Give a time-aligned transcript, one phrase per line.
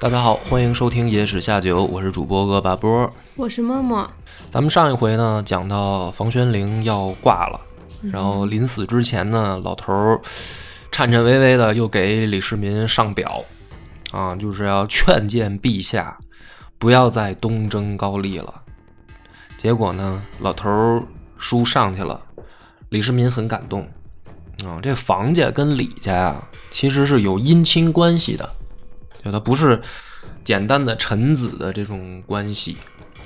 [0.00, 3.12] 大家好，欢迎收听《野史下酒》，我是主播恶霸波。
[3.36, 4.10] 我是默默，
[4.50, 7.60] 咱们上一回呢讲到房玄龄要挂了，
[8.10, 10.18] 然后临死之前呢，老头儿
[10.90, 13.44] 颤颤巍巍的又给李世民上表，
[14.10, 16.16] 啊，就是要劝谏陛下
[16.78, 18.62] 不要再东征高丽了。
[19.58, 21.02] 结果呢，老头儿
[21.36, 22.18] 书上去了，
[22.88, 23.82] 李世民很感动，
[24.64, 28.50] 啊，这房家跟李家呀其实是有姻亲关系的。
[29.22, 29.80] 就他不是
[30.42, 32.76] 简单的臣子的这种关系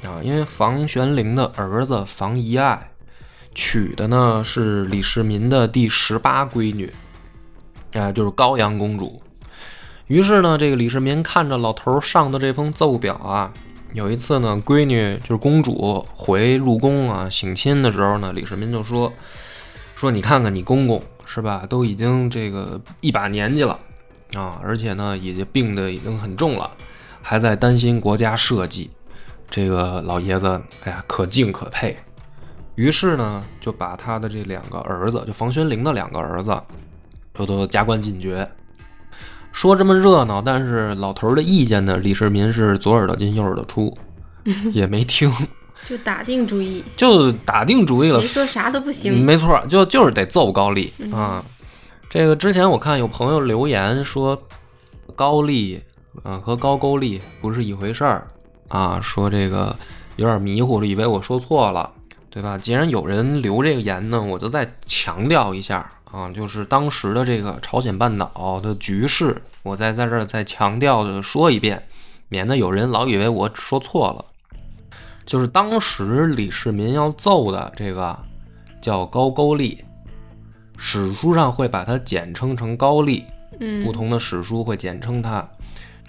[0.02, 2.90] 啊，因为房玄龄的儿子房遗爱
[3.54, 6.92] 娶的呢是李世民的第十八闺女，
[7.92, 9.22] 啊，就是高阳公主。
[10.08, 13.52] 于是呢，这个李世民看着老头上的这封奏表啊，
[13.92, 19.10] 有一次呢，闺女就是公主回入宫啊省亲的时候呢，李世民就说
[19.96, 23.78] 说你看看你公公是吧，都已经这个一把年纪了。
[24.32, 26.70] 啊，而且呢，已经病的已经很重了，
[27.22, 28.90] 还在担心国家社稷。
[29.50, 31.96] 这个老爷子，哎呀，可敬可佩。
[32.74, 36.60] 于是呢，就把他的这两个儿子，就房玄龄的两个儿子，
[37.32, 38.50] 都都加官进爵。
[39.52, 43.96] 说这么热闹，但是老头儿的意见呢，李世民是左耳朵进右耳朵出，
[44.72, 45.32] 也没听，
[45.86, 49.24] 就打定主意，就打定主意了，谁说啥都不行。
[49.24, 51.44] 没错，就就是得揍高丽啊。
[52.14, 54.40] 这个之前我看有朋友留言说，
[55.16, 55.82] 高丽
[56.22, 58.28] 啊和高句丽不是一回事儿
[58.68, 59.76] 啊，说这个
[60.14, 61.90] 有点迷糊了，以为我说错了，
[62.30, 62.56] 对吧？
[62.56, 71.84] 既然有人留这个言呢，我就再强调一下啊，就是当时的这个朝鲜半岛的局势，我再在这儿再强调的说一遍，
[72.28, 74.24] 免得有人老以为我说错了。
[75.26, 78.16] 就是当时李世民要揍的这个
[78.80, 79.84] 叫高句丽。
[80.76, 83.24] 史书上会把它简称成高丽，
[83.60, 85.46] 嗯，不同的史书会简称它。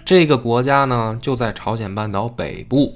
[0.04, 2.94] 这个国家呢，就在朝鲜半岛北部，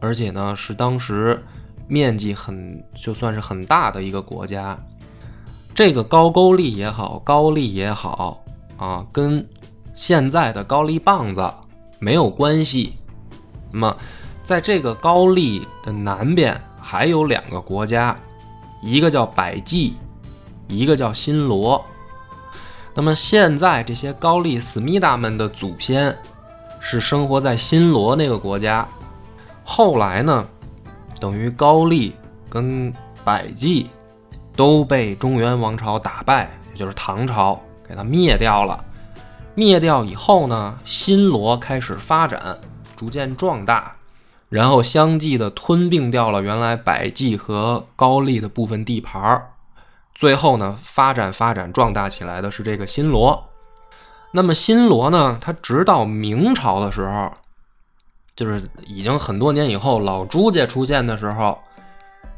[0.00, 1.42] 而且呢是当时
[1.88, 4.78] 面积很就算是很大的一个国家。
[5.74, 8.44] 这个高句丽也好，高丽也好
[8.76, 9.46] 啊，跟
[9.92, 11.50] 现在的高丽棒子
[11.98, 12.94] 没有关系。
[13.70, 13.96] 那么，
[14.44, 18.14] 在这个高丽的南边还有两个国家，
[18.82, 19.94] 一个叫百济。
[20.78, 21.84] 一个叫新罗，
[22.94, 26.16] 那么现在这些高丽思密达们的祖先
[26.80, 28.88] 是生活在新罗那个国家，
[29.64, 30.46] 后来呢，
[31.20, 32.14] 等于高丽
[32.48, 32.92] 跟
[33.24, 33.88] 百济
[34.56, 38.84] 都被中原王朝打败，也就是唐朝给它灭掉了。
[39.54, 42.58] 灭掉以后呢，新罗开始发展，
[42.96, 43.92] 逐渐壮大，
[44.48, 49.51] 然后相继的吞并掉了原来百济和高丽的部分地盘儿。
[50.14, 53.48] 最后呢，发展发展壮大起来的是这个新罗。
[54.32, 57.32] 那么新罗呢，它直到明朝的时候，
[58.34, 61.58] 就是已经很多年以后，老朱家出现的时候，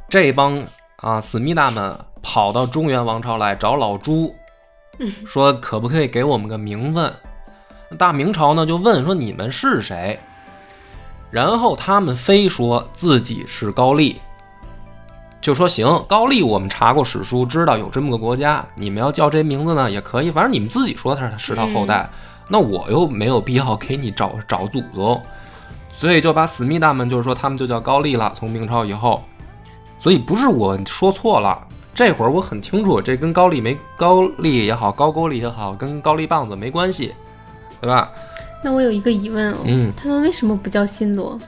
[0.09, 0.61] 这帮
[0.97, 4.35] 啊思密达们跑到中原王朝来找老朱，
[5.27, 7.15] 说可不可以给我们个名分？
[7.99, 10.19] 大明朝呢就问说你们是谁？
[11.31, 14.21] 然后他们非说自己是高丽。
[15.45, 18.65] 就说行，高丽我们查过史书，知道有这么个国家。
[18.77, 22.09] 你们要叫这名字呢，也可以，反正你们自己说他是他后代，
[22.49, 25.21] 那我又没有必要给你找找祖宗，
[25.91, 28.33] 所以就把思密达们就是说他们就叫高丽了。
[28.35, 29.23] 从明朝以后，
[29.99, 31.63] 所以不是我说错了，
[31.95, 37.13] 这会儿我很清楚，这跟高丽没高丽也好，高句丽也好，跟高丽棒子没关系，
[37.83, 38.11] 对吧？
[38.63, 41.39] 那我有一个疑问哦，嗯，他们为什么不叫新罗？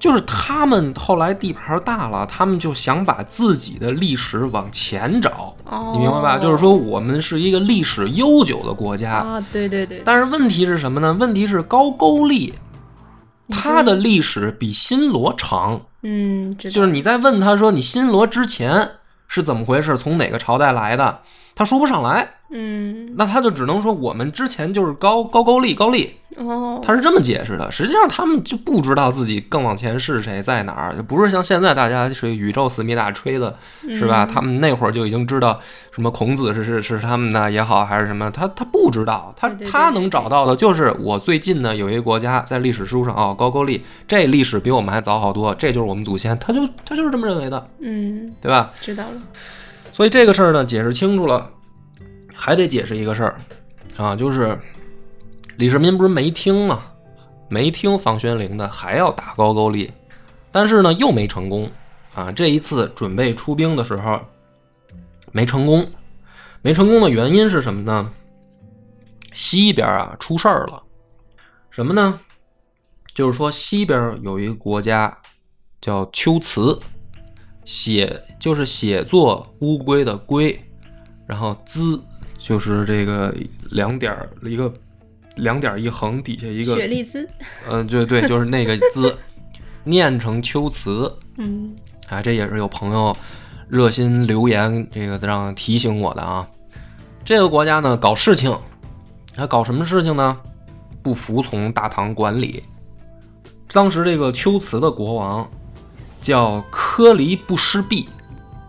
[0.00, 5.54] 就是他们后来地盘大了，他们就想把自己的历史往前找，
[5.92, 6.38] 你明白吧？
[6.38, 10.02] 就是说我们是一个历史悠久的国家啊，对对对。
[10.02, 11.12] 但是问题是什么呢？
[11.12, 12.54] 问题是高句丽，
[13.50, 15.82] 它的历史比新罗长。
[16.02, 18.92] 嗯，就是你在问他说你新罗之前
[19.28, 21.18] 是怎么回事，从哪个朝代来的？
[21.60, 27.70] 他说不上来，嗯，那他就只能说我们之前就是高高句丽，高丽，哦，他是这么解释的。
[27.70, 33.54] 实际上他们就不知道自己更往前是谁，在哪儿，就不是像现在大家是宇宙思密达吹的，
[33.90, 34.24] 是吧？
[34.24, 35.60] 嗯他们那会儿就已经知道
[35.92, 48.72] 什么孔子是是是他们的也好，还是什么，他他不知道，他他能找到的就是我最近呢有一个国家在历史书上哦，高句丽，这历史比我们还早好多，这就是我们祖先，他就他就是这么认为的，嗯，对吧？
[48.80, 49.20] 知道了，
[49.92, 51.50] 所以这个事儿呢，解释清楚了，
[52.34, 53.40] 还得解释一个事儿
[53.96, 54.58] 啊，就是
[55.56, 56.82] 李世民不是没听吗？
[57.48, 59.92] 没听房玄龄的，还要打高句丽，
[60.52, 61.70] 但是呢又没成功
[62.14, 62.30] 啊。
[62.30, 64.20] 这一次准备出兵的时候
[65.32, 65.86] 没成功，
[66.62, 68.10] 没成功的原因是什么呢？
[69.32, 70.82] 西边啊出事儿了，
[71.70, 72.20] 什么呢？
[73.12, 75.18] 就是说西边有一个国家
[75.80, 76.80] 叫龟兹，
[77.64, 80.58] 写就是写作乌龟的龟，
[81.26, 82.02] 然后兹
[82.36, 83.32] 就是这个
[83.70, 84.72] 两点儿一个
[85.36, 87.28] 两点儿一横底下一个雪莉丝，
[87.68, 89.16] 呃，对对，就是那个兹，
[89.84, 91.76] 念成秋词嗯，
[92.08, 93.16] 啊，这也是有朋友
[93.68, 96.48] 热心留言这个让提醒我的啊。
[97.22, 98.56] 这个国家呢搞事情，
[99.36, 100.36] 他搞什么事情呢？
[101.02, 102.62] 不服从大唐管理。
[103.72, 105.48] 当时这个龟兹的国王
[106.20, 107.80] 叫科离不失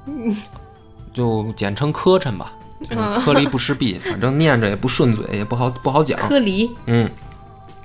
[0.06, 0.38] 弼，
[1.14, 2.54] 就简称磕碜吧。
[2.90, 6.20] 嗯科离不失弼，反正念着也不顺嘴，也不好不好讲。
[6.20, 7.08] 科离，嗯，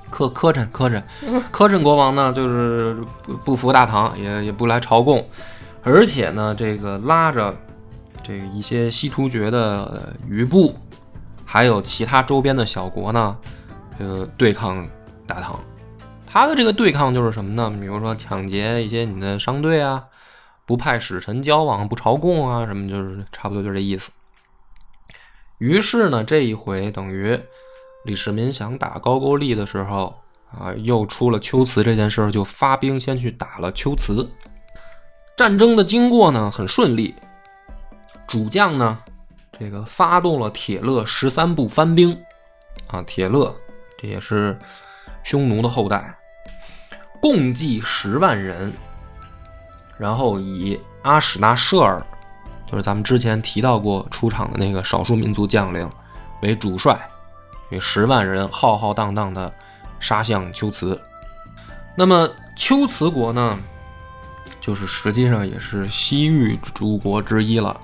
[0.09, 0.99] 磕磕碜磕碜，
[1.51, 5.23] 磕碜国王呢，就是不不服大唐，也也不来朝贡，
[5.83, 7.55] 而且呢，这个拉着
[8.23, 10.75] 这个一些西突厥的呃余部，
[11.45, 13.37] 还有其他周边的小国呢，
[13.99, 14.83] 这个对抗
[15.27, 15.59] 大唐。
[16.25, 17.71] 他的这个对抗就是什么呢？
[17.79, 20.03] 比如说抢劫一些你的商队啊，
[20.67, 24.11] 不派使臣交往，不朝贡啊，什么就是差不多就这意思。
[25.57, 27.39] 于是呢，这一回等于
[28.05, 30.13] 李世民想打高句丽的时候
[30.51, 34.29] 啊，又出了龟兹这件事儿，就发兵先去打了龟兹。
[35.37, 37.15] 战争的经过呢很顺利，
[38.27, 38.99] 主将呢
[39.57, 42.19] 这个发动了铁勒十三部番兵
[42.87, 43.55] 啊，铁勒
[43.97, 44.57] 这也是
[45.23, 46.15] 匈奴的后代，
[47.21, 48.71] 共计十万人，
[49.97, 52.05] 然后以阿史那舍尔，
[52.69, 55.89] 就是咱们之前提到过出场的那个少数民族将领
[56.41, 56.99] 为主帅，
[57.69, 59.51] 有十万人浩浩荡荡的
[59.99, 60.99] 杀向龟兹。
[61.95, 63.57] 那么龟兹国呢，
[64.61, 67.79] 就是实际上也是西域诸国之一了。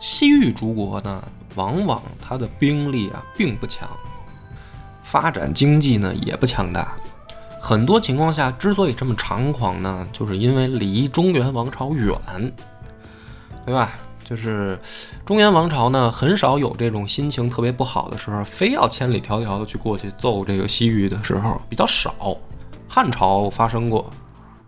[0.00, 1.24] 西域诸国呢，
[1.54, 3.88] 往往它的兵力啊并不强，
[5.00, 6.94] 发展经济呢也不强大。
[7.60, 12.16] 很多情况下，之所以这么猖狂呢，就是因为离中原王朝远，
[13.66, 13.92] 对吧？
[14.24, 14.78] 就是
[15.24, 22.36] 中原王朝呢，很少有这种心情特别不好的时候，非要千里迢迢的去过去揍这个西域的时候比较少。
[22.86, 24.10] 汉朝发生过，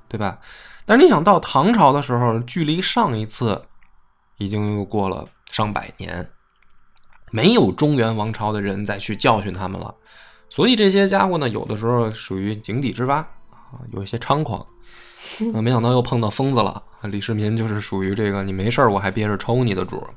[0.08, 0.38] 对吧？
[0.86, 3.62] 但是你想到唐朝的时候，距离上一次
[4.38, 6.30] 已经又过了上百年，
[7.30, 9.94] 没有中原王朝的人再去教训他们了，
[10.50, 13.16] 所以这些家伙呢，有的时候属于井底之蛙
[13.50, 14.60] 啊，有一些猖狂。
[15.54, 16.82] 啊，没想到又碰到疯子了。
[17.02, 20.10] 李世民就是属于这个你没事儿我还憋着抽你的主儿。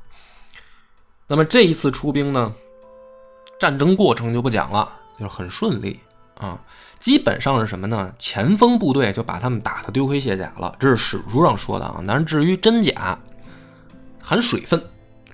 [1.26, 2.52] 那么这一次出兵呢，
[3.58, 6.00] 战争过程就不讲了，就是很顺利
[6.36, 6.60] 啊。
[6.98, 8.12] 基本上是什么呢？
[8.18, 12.02] 前锋部队就把他们打得丢盔卸甲了，这是史书上说的啊。
[12.06, 13.16] 但是至于真假，
[14.20, 14.82] 含水分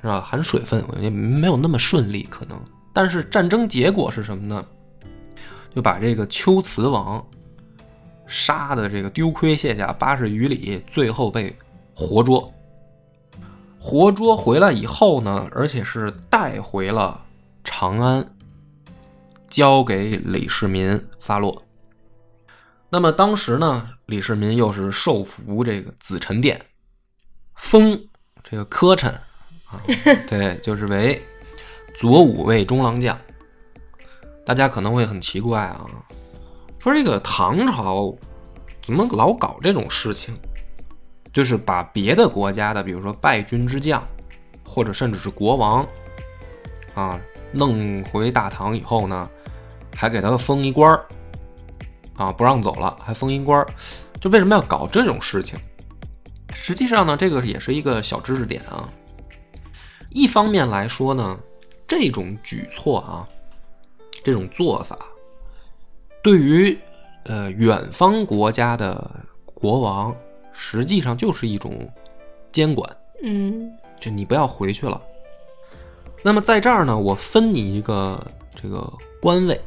[0.01, 0.21] 是吧？
[0.21, 2.61] 含水分，我觉得没有那么顺利可能。
[2.93, 4.65] 但是战争结果是什么呢？
[5.75, 7.25] 就把这个龟兹王
[8.27, 11.57] 杀的这个丢盔卸甲八十余里，最后被
[11.95, 12.53] 活捉。
[13.79, 17.25] 活捉回来以后呢，而且是带回了
[17.65, 18.35] 长安，
[19.49, 21.63] 交给李世民发落。
[22.91, 26.61] 那么当时呢，李世民又是受服这个紫宸殿，
[27.55, 27.99] 封
[28.43, 29.11] 这个科臣
[29.67, 29.81] 啊，
[30.29, 31.23] 对，就是为
[31.97, 33.19] 左武卫中郎将。
[34.45, 35.87] 大家可能会很奇怪啊，
[36.79, 38.15] 说这个唐朝
[38.83, 40.35] 怎么老搞这种事情？
[41.33, 44.03] 就是把别的国家的，比如说败军之将，
[44.65, 45.87] 或者甚至是国王，
[46.95, 47.21] 啊，
[47.53, 49.31] 弄回大唐以后呢，
[49.95, 51.07] 还给他封一官儿，
[52.17, 53.67] 啊，不让走了，还封一官儿。
[54.21, 55.57] 就为什么要搞这种事情？
[56.53, 58.89] 实际上呢，这个也是一个小知识点啊。
[60.11, 61.39] 一方面来说呢，
[61.87, 63.29] 这种举措啊，
[64.25, 64.99] 这种做法，
[66.23, 66.79] 对于
[67.25, 69.11] 呃远方国家的
[69.45, 70.15] 国王。
[70.53, 71.89] 实际上就是一种
[72.53, 75.01] 监管，嗯，就你不要回去了。
[76.23, 78.21] 那么在这儿呢，我分你一个
[78.55, 79.59] 这个官位，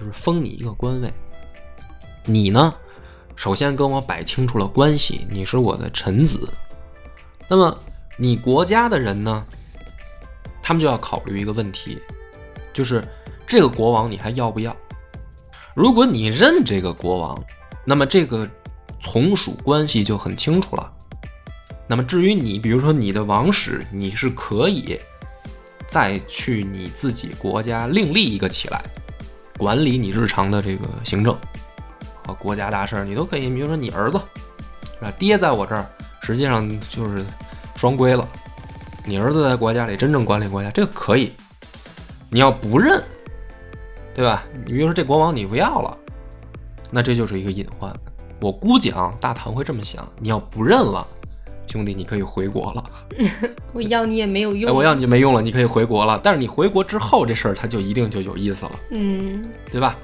[0.00, 1.12] 就是封你一个官位。
[2.24, 2.74] 你呢，
[3.36, 6.48] 首先跟我摆清楚了关系，你是我的臣子。
[7.46, 7.78] 那么
[8.16, 9.46] 你国家的人呢，
[10.60, 12.00] 他们就要考虑一个问题，
[12.72, 13.04] 就是
[13.46, 14.74] 这个国王你还要不要？
[15.74, 17.44] 如果你认这个国王，
[17.84, 18.48] 那么这个
[19.00, 20.92] 从属关系就很清楚了。
[21.86, 24.98] 那么至于你，比如说你的王室，你是可以。
[25.86, 28.82] 再去你自己国家另立一个起来，
[29.56, 31.36] 管理你日常的这个行政
[32.26, 33.48] 和国家大事，你都可以。
[33.48, 34.20] 比如说你儿子，
[34.98, 35.12] 是吧？
[35.18, 35.86] 爹在我这儿，
[36.20, 37.24] 实际上就是
[37.76, 38.26] 双规了。
[39.04, 41.32] 你儿子在国家里真正管理国家，这个可以。
[42.28, 43.00] 你要不认，
[44.14, 44.44] 对吧？
[44.64, 45.96] 你比如说这国王你不要了，
[46.90, 47.92] 那这就是一个隐患。
[48.40, 51.06] 我估计啊，大唐会这么想：你要不认了。
[51.66, 52.84] 兄弟，你可以回国了。
[53.72, 54.72] 我要你也没有用。
[54.76, 56.20] 我要你就没用了，你可以回国了。
[56.22, 59.42] 但是你回国之后，这事儿它就一定就有意思了，嗯，
[59.72, 59.96] 对吧？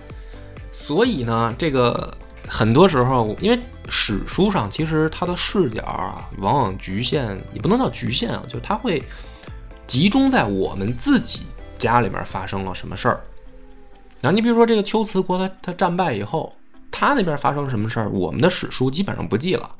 [0.72, 2.16] 所以呢，这个
[2.48, 9.02] 很多时候，因为史书上其实它的视角啊，往往局限，也不能叫局限啊，就是它会
[9.86, 11.42] 集中在我们自己
[11.78, 13.20] 家里面发生了什么事儿。
[14.20, 16.52] 然后你比如说这个龟兹国，他他战败以后，
[16.90, 19.70] 他那边发生什么事儿，我们的史书基本上不记了。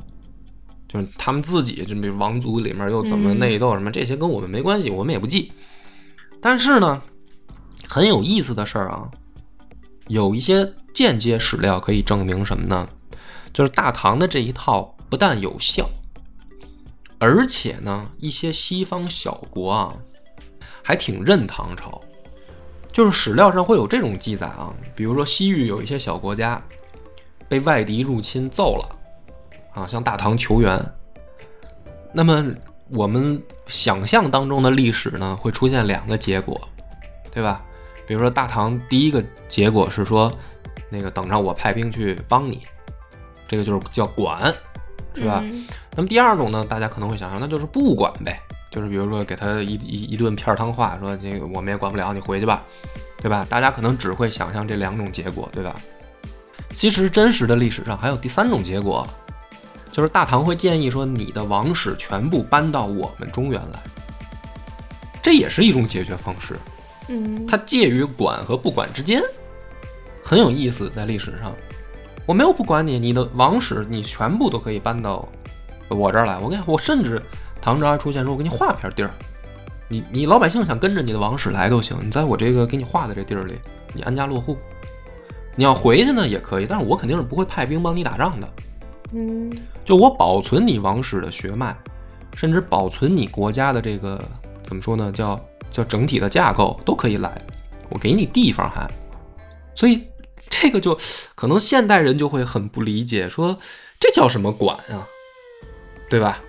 [0.89, 5.53] 就是他们自己，就比如王族里面又怎么内斗什么，这些跟我们没关系，我们也不记。
[6.41, 7.01] 但是呢，
[7.87, 9.09] 很有意思的事儿啊，
[10.09, 12.89] 有一些间接史料可以证明什么呢？
[13.53, 15.89] 就是大唐的这一套不但有效，
[17.19, 19.95] 而且呢，一些西方小国啊，
[20.83, 22.01] 还挺认唐朝。
[23.01, 26.63] 就是史料上会有这种记载啊，比如说西域有一些小国家
[27.49, 28.97] 被外敌入侵揍了。
[29.73, 30.79] 啊，向大唐求援。
[32.13, 32.45] 那么
[32.89, 36.61] 我们想象当中的历史呢，会出现两个结果，
[37.31, 37.65] 对吧？
[38.07, 40.31] 比如说大唐第一个结果是说，
[40.91, 42.61] 那个等着我派兵去帮你，
[43.49, 44.53] 这个就是叫管，
[45.15, 45.43] 是吧？
[45.97, 52.63] 那么第二种呢，大家可能会想象，那就是不管呗，就是比如说给他一一一顿片汤话，说这个我们也管不了，你回去吧，
[53.19, 53.47] 对吧？
[53.51, 55.75] 大家可能只会想象这两种结果，对吧？
[56.73, 59.07] 其实真实的历史上还有第三种结果。
[59.93, 63.81] 就是大唐会建议说，你的王室全部搬到我们中原来，
[65.21, 66.57] 这也是一种解决方式。
[67.09, 69.21] 嗯，它介于管和不管之间，
[70.23, 70.89] 很有意思。
[70.95, 71.53] 在历史上，
[72.25, 75.29] 我没有不管你，你的王室你全部都可以搬到
[75.89, 76.39] 我这儿来。
[76.39, 77.21] 我跟你，我甚至
[77.61, 79.11] 唐朝还出现说，我给你划片地儿，
[79.89, 83.59] 你你老百姓想跟着你的王室来都行，你在我这个给你划的这地儿里，
[83.93, 84.57] 你安家落户。
[85.57, 88.49] 你要回去呢也可以，但是我肯定是不会派兵帮你打仗的。
[89.13, 89.53] 嗯，
[89.85, 91.77] 就我保存你王室的血脉，
[92.35, 94.19] 甚至保存你国家的这个
[94.63, 95.11] 怎么说呢？
[95.13, 95.39] 叫
[95.71, 97.43] 叫整体的架构都可以来，
[97.91, 98.89] 我给你地方还，
[99.75, 100.05] 所以
[100.49, 100.97] 这个就
[101.35, 103.59] 可能现代人就会很不理解，说
[103.99, 105.07] 这叫什么管啊？
[106.09, 106.41] 对吧？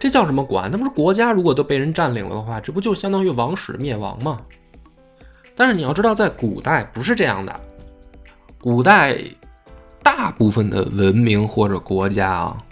[0.00, 0.68] 这叫什么管？
[0.68, 4.40] 那不是国家如果都被人占领了的话，这不就相当于王室灭亡吗？
[5.54, 7.60] 但是你要知道，在古代不是这样的，
[8.60, 9.16] 古代。
[10.02, 12.64] 大部分的文明或者国家啊，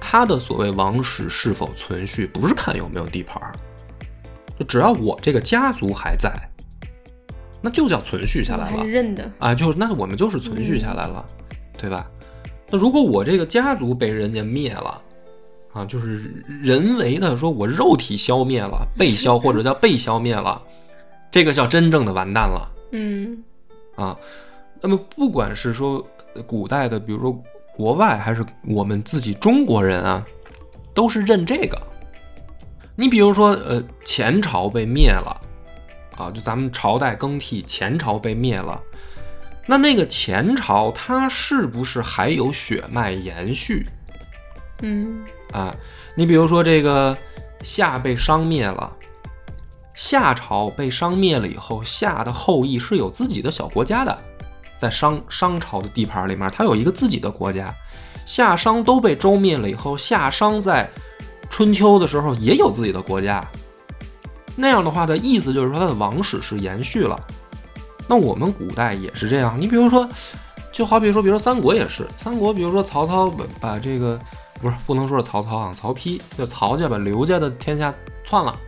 [0.00, 3.52] 它的所谓王室是否存续，不是看有没有地盘儿，
[4.56, 6.32] 就只要我这个家族还在，
[7.60, 8.86] 那就叫存续下来了。
[8.86, 11.26] 认的啊，就那我们就是存续下来了，
[11.76, 12.08] 对吧？
[12.70, 15.02] 那如果我这个家族被人家灭了
[15.78, 20.60] 啊，就是人为的说我肉体消灭了，被消或者叫被消灭了，
[21.30, 22.70] 这个叫真正的完蛋了。
[22.92, 23.42] 嗯，
[23.94, 24.16] 啊，
[24.80, 26.04] 那么不管是说。
[26.46, 27.42] 古代的，比如说
[27.74, 30.24] 国外还是我们自己中国人啊，
[30.94, 31.76] 都是认这个。
[32.94, 35.40] 你比如说，呃，前朝被灭了，
[36.16, 38.80] 啊，就咱们朝代更替，前朝被灭了，
[39.66, 43.84] 那那个前朝它是不是还有血脉延续？
[44.82, 45.74] 嗯，啊，
[46.14, 47.16] 你比如说这个
[47.62, 48.92] 夏被商灭了，
[49.94, 54.18] 夏朝被商灭了以后，夏的后裔是有自己的小国家的。
[54.76, 57.74] 在商商朝的地盘里面，他有一个自己的国家。
[58.24, 60.88] 夏商都被周灭了以后，夏商在
[61.50, 63.44] 春秋的时候也有自己的国家。
[64.54, 67.18] 那样的话的意思就是说，他的王室是延续了。
[68.06, 69.60] 那我们古代也是这样。
[69.60, 70.08] 你比如说，
[70.70, 72.06] 就好比说，比如说三国也是。
[72.16, 74.18] 三国，比如说曹操把把这个
[74.60, 78.58] 不是不能说是曹操啊，曹丕就曹家把刘家的天下篡了，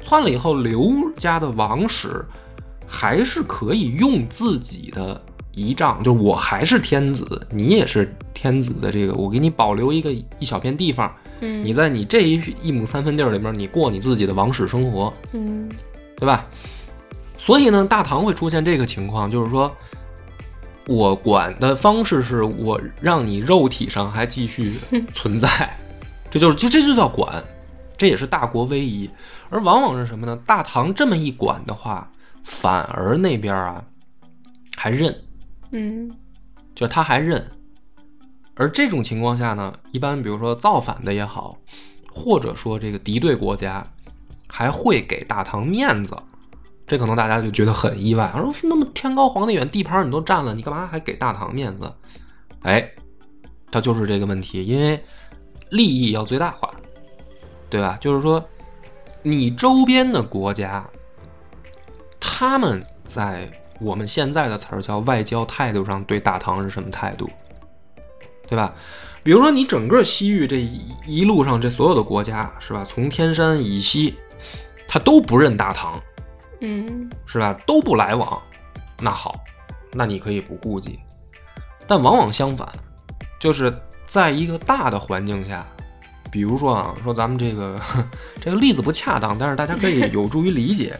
[0.00, 2.24] 篡了以后，刘家的王室
[2.86, 5.20] 还是可以用自己的。
[5.56, 15.68] 仪仗就是我还是天子，你也是天子的这个，我给你保留一个一小片地方，嗯，你在你这一一亩三分地儿里面，你过你自己的王室生活，嗯，
[16.16, 16.44] 对吧？
[17.38, 19.72] 所以呢，大唐会出现这个情况，就是说
[20.86, 24.78] 我管的方式是我让你肉体上还继续
[25.14, 25.76] 存在，
[26.30, 27.42] 这就是就这就叫管，
[27.96, 29.08] 这也是大国威仪。
[29.50, 30.36] 而往往是什么呢？
[30.44, 32.10] 大唐这么一管的话，
[32.42, 33.82] 反而那边啊
[34.76, 35.16] 还认，
[35.70, 36.10] 嗯
[36.74, 37.46] 就他还认。
[38.56, 41.56] 而这种情况下呢，一般比如说造反的也好，
[42.10, 43.84] 或者说这个敌对国家，
[44.46, 46.16] 还会给大唐面子。
[46.86, 51.92] 这可能大家就觉得很意外，说那么天高皇帝远，地盘你都占了，你干嘛还给大唐面子？
[52.62, 52.88] 哎，
[53.70, 55.02] 它就是这个问题，因为
[55.70, 56.70] 利益要最大化，
[57.70, 57.96] 对吧？
[58.00, 58.44] 就是说，
[59.22, 60.86] 你周边的国家，
[62.20, 63.50] 他们在
[63.80, 67.28] 我们现在的词儿叫外交态度上对大唐是什么态度，
[68.46, 68.74] 对吧？
[69.22, 70.60] 比如说你整个西域这
[71.06, 74.14] 一路上这所有的国家是吧，从天山以西，
[74.86, 75.98] 他都不认大唐，
[76.60, 77.56] 嗯是吧？
[77.66, 78.40] 都不来往，
[79.00, 79.34] 那好，
[79.92, 80.98] 那你可以不顾忌。
[81.86, 82.68] 但往往相反，
[83.38, 85.66] 就是在一个大的环境下，
[86.30, 87.80] 比如说啊，说咱们这个
[88.40, 90.98] 这个例子不恰当，但是大家可以 有助于理解。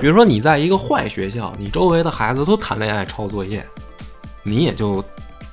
[0.00, 3.66] 比如说你在一个坏学校，你周围的孩子都谈恋爱、抄作业，
[4.42, 5.02] 你也就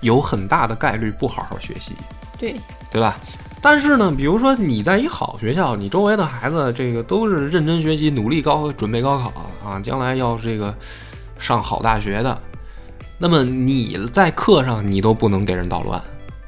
[0.01, 1.93] 有很大的概率不好好学习。
[2.37, 2.55] 对，
[2.91, 3.17] 对吧？
[3.67, 9.33] 但是呢，比如说你在一好学校，你周围的孩子这个都是认真学习、努力高准备高考
[9.67, 10.71] 啊，将来要这个
[11.39, 12.37] 上好大学的，
[13.17, 15.99] 那么你在课上你都不能给人捣乱，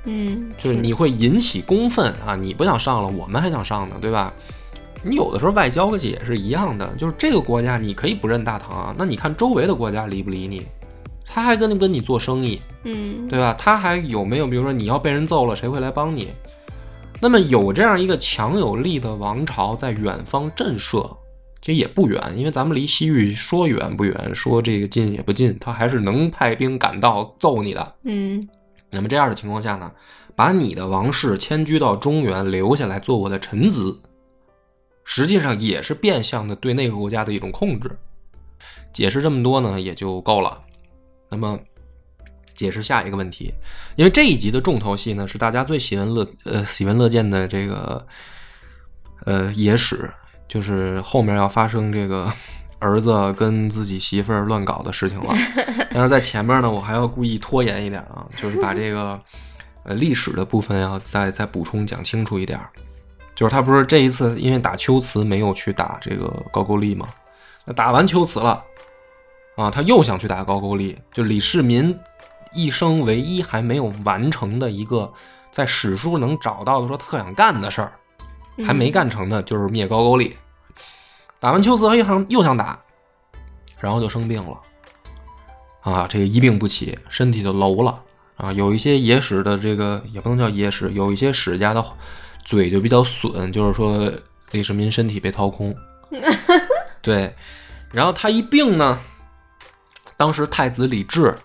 [0.05, 2.35] 嗯就是你会引起公愤啊！
[2.35, 4.31] 你不想上了，我们还想上呢，对吧？
[5.01, 10.61] 你有的时候外交也是一样的，就是这个国家你可以不认大唐啊，那你看周围的国家理不理你？
[11.25, 13.55] 他还跟跟你做生意，嗯对吧？
[13.57, 16.27] 他还有没有，比如说你要被人揍了，谁会来帮你？
[17.19, 21.17] 那么有这样一个强有力的王朝在远方震慑，
[21.61, 27.95] 其实也不远，因为咱们离西域说远不远，说这个近也不近，他还是能派兵赶到揍你的。
[28.03, 28.47] 嗯
[28.89, 29.91] 那么这样的情况下呢，
[30.35, 33.99] 把你的王室迁居到中原，留下来做我的臣子，
[35.03, 37.91] 实际上也是变相的对那个国家的一种控制。
[38.93, 40.63] 解释这么多呢，也就够了。
[41.29, 41.59] 那么，
[42.57, 43.53] 解释下一个问题，
[43.95, 48.05] 因为这一集的重头戏呢，是大家最喜闻乐呃喜闻乐见的这个
[49.25, 50.11] 呃野史，
[50.47, 52.29] 就是后面要发生这个
[52.79, 55.33] 儿子跟自己媳妇儿乱搞的事情了。
[55.91, 59.17] 但是在前面呢，我还要故意拖延一点啊，就是把这个
[59.83, 62.59] 呃历史的部分要再再补充讲清楚一点。
[63.35, 67.07] 就是他不是这一次因为打秋瓷没有去打这个高句丽吗？
[67.65, 68.63] 那打完秋瓷了
[69.55, 71.95] 啊，他又想去打高句丽，就李世民
[72.53, 75.11] 一生唯一还没有完成的一个
[75.51, 77.91] 在史书能找到的说特想干的事儿，
[78.65, 80.37] 还没干成的，就是灭高句丽。
[81.39, 82.79] 打完秋瓷又想又想打，
[83.79, 84.61] 然后就生病了。
[85.81, 88.01] 啊，这个一病不起，身体就楼了
[88.35, 88.51] 啊。
[88.51, 91.83] 有一些野史的这个也不能叫野史，有一些史家的
[92.43, 94.11] 嘴就比较损，就是说
[94.51, 95.75] 李世民身体被掏空。
[97.01, 97.33] 对，
[97.93, 98.99] 然后他一病呢，
[100.17, 101.37] 当时太子李治，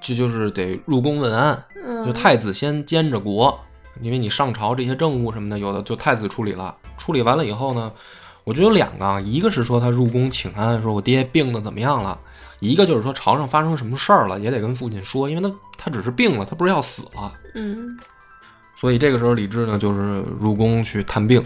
[0.00, 1.64] 这就是得入宫问安，
[2.04, 3.58] 就太子先监着国，
[4.00, 6.76] 因为你上朝这些政务什么的，有的就太子处理了。
[6.98, 7.90] 处理完了以后呢，
[8.44, 12.18] 我觉得有两个啊，一个是说他入宫请安，说我爹病的怎么样了。
[12.60, 17.32] 一个就是说朝上发生什么事儿了，也得跟父亲说，因为他他只是病了，他不是要死了。
[17.54, 17.98] 嗯
[18.78, 21.42] 所以这个时候李治呢，就是入宫去探病。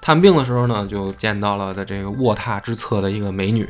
[0.00, 3.68] 探病的时候呢，就见到了的这个卧榻之侧的一个美女，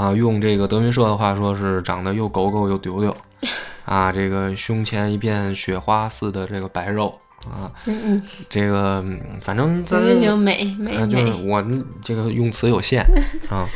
[0.00, 3.14] 啊，用这个德云社的话说是长得又狗狗又丢丢，
[3.84, 7.08] 啊，这个胸前一片雪花似的这个白肉，
[7.44, 11.62] 啊，嗯嗯，这个嗯反正在行行行，美美呃，就是，我
[12.02, 13.04] 这个用词有限
[13.50, 13.68] 啊，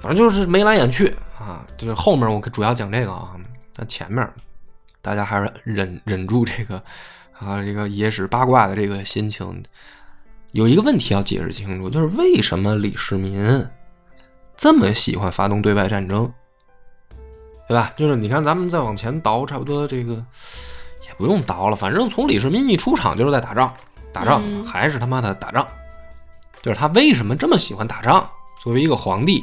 [0.00, 3.36] 反正就是眉来眼去啊，就是后面我主要讲这个啊，
[3.76, 4.28] 但前面
[5.00, 6.82] 大家还是忍忍住这个
[7.38, 9.62] 啊这个野史八卦的这个心情。
[10.52, 13.64] 有一个问题要解释清楚，就是为什么李世民
[14.60, 16.30] 这么喜欢发动对外战争，
[17.66, 17.94] 对吧？
[17.96, 23.72] 就是你看咱们再往前倒，差不多这个也不用倒了，反正从李世民一出场就是在打仗，
[24.12, 25.66] 打仗、嗯还是他妈的打仗。
[26.60, 28.28] 就是他为什么这么喜欢打仗？
[28.62, 29.42] 作为一个皇帝，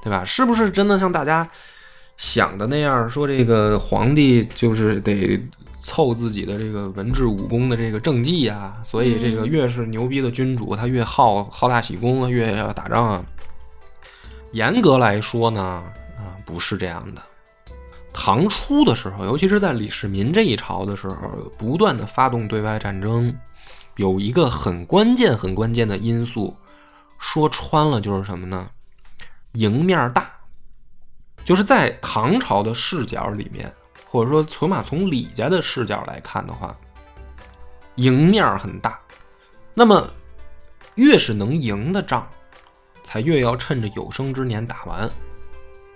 [0.00, 0.22] 对吧？
[0.24, 1.48] 是不是真的像大家
[2.16, 5.36] 想的那样，说这个皇帝就是得
[5.80, 8.74] 凑自己的这个文治武功的这个政绩啊？
[8.84, 13.24] 所以这个嗯越是牛逼的君主，他越好好大喜功啊，越要打仗啊。
[14.52, 15.62] 严格来说呢，
[16.18, 17.22] 啊，不是这样的。
[18.12, 23.34] 唐初的时候，尤其是在李世民这一朝的时候，不断的发动对外战争，
[23.96, 26.56] 有一个很关键、很关键的因素，
[27.18, 28.68] 说穿了就是什么呢？
[29.52, 30.28] 赢面大，
[31.44, 33.72] 就是在唐朝的视角里面，
[34.04, 36.76] 或者说起码从李家的视角来看的话，
[37.94, 38.98] 赢面很大。
[39.72, 40.10] 那么
[40.96, 42.28] 越是能赢的仗，
[43.10, 45.10] 才越要趁着有生之年打完。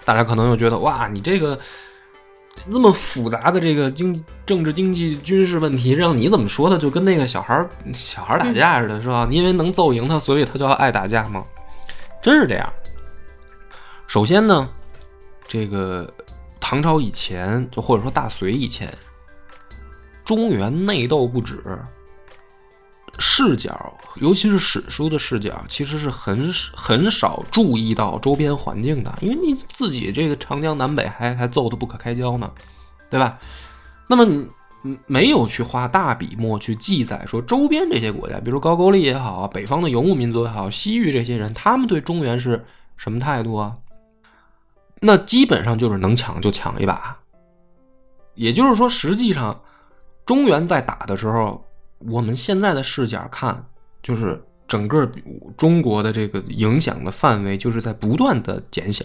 [0.04, 1.56] 大家可能又觉得，哇，你这个
[2.66, 9.28] 那么复杂的这个经政治、经济、军事问题，让你怎么说的，就跟那个小孩儿小孩打架似的，是吧？
[9.30, 11.44] 因为能揍赢他，所以他就要爱打架吗？
[12.20, 12.72] 真是这样。
[14.08, 14.68] 首先呢，
[15.46, 16.12] 这个
[16.58, 18.92] 唐朝以前，就或者说大隋以前，
[20.24, 21.62] 中原内斗不止。
[23.18, 32.50] 视角，尤其是史书的视角，其实是很很少注意到周边环境的，因为你自己这个长江南北还还揍得不可开交呢，
[33.08, 33.38] 对吧？
[34.08, 34.24] 那么
[34.82, 42.64] 你没有去花大笔墨去记载说周边这些国家，比如高句丽也好，北方的游牧民族也好，西域这些人，他们对中原是
[42.96, 43.76] 什么态度啊？
[45.00, 47.16] 那基本上就是能抢就抢一把，
[48.34, 49.60] 也就是说，实际上
[50.26, 51.64] 中原在打的时候。
[51.98, 53.64] 我们现在的视角看，
[54.02, 55.10] 就是整个
[55.56, 59.04] 中国的这个影响的范围，就是在不断的减小。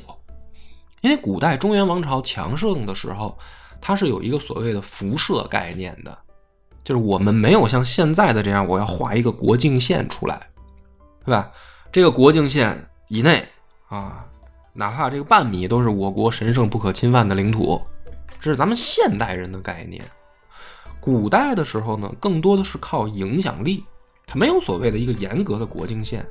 [1.02, 3.38] 因为古代中原王朝强盛的时候，
[3.80, 6.18] 它是有一个所谓的辐射概念的，
[6.84, 10.50] 就是我们没有像现在的这样，我要画一个国境线出来，
[11.24, 11.50] 对吧？
[11.90, 13.46] 这个国境线以内
[13.88, 14.26] 啊，
[14.74, 17.82] 哪怕这个半米都是我国神圣不可侵犯的领土，
[18.42, 20.04] 这是咱们现代人的概念。
[21.02, 23.84] 古代的时候呢，更多的是靠影响力，
[24.28, 26.26] 它没有所谓的一个严格的国境线。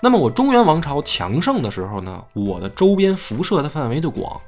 [0.00, 4.40] 那么我中原王朝强盛的时候呢，我的周边辐射的范围就广，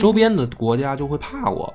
[0.00, 1.72] 周边的国家就会怕我。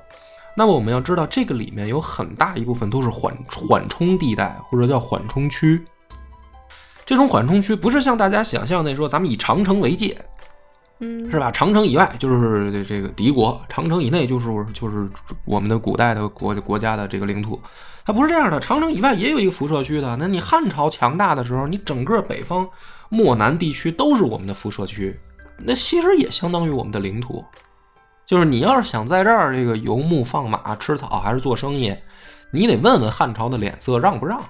[0.56, 5.80] 那么我们要知道，这个里面有很大一部分都是缓缓冲地带，或者叫缓冲区。
[7.06, 10.20] 这种缓冲区不是像大家想象那说，咱们以长城为界。
[11.00, 11.50] 嗯，是吧？
[11.52, 15.08] 长城以外就是这个敌国，长城以内就是就是
[15.44, 17.60] 我们的古代的国国家的这个领土。
[18.04, 20.16] 它不是这样的，长城以外也有一个辐射区的。
[20.16, 22.68] 那你汉朝强大的时候，你整个北方
[23.10, 25.18] 漠南地区都是我们的辐射区，
[25.58, 27.44] 那其实也相当于我们的领土。
[28.26, 31.94] 就是你要是想在这儿这个游牧放马吃草还是做生意，
[32.50, 34.42] 你得问问汉朝的脸色让不让，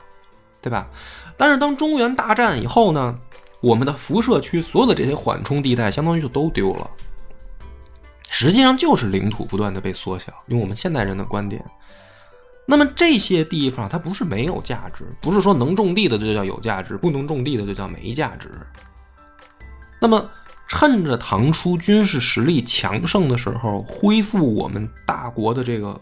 [0.63, 0.89] 对吧？
[1.37, 3.19] 但是当中原大战以后呢？
[3.61, 6.91] 我们的辐射区所有的这些缓冲地带，相当于就都丢了。
[8.31, 10.33] 实际上就是领土不断的被缩小。
[10.47, 11.65] 用我们现代人的观点，
[12.67, 18.51] 那么这些地方它不是没有价值，不是说能种地的就叫有价值，不能种地的就叫没价值。
[20.01, 20.31] 那么
[20.69, 26.01] 趁着唐初军事实力强盛的时候，恢复我们大国的这个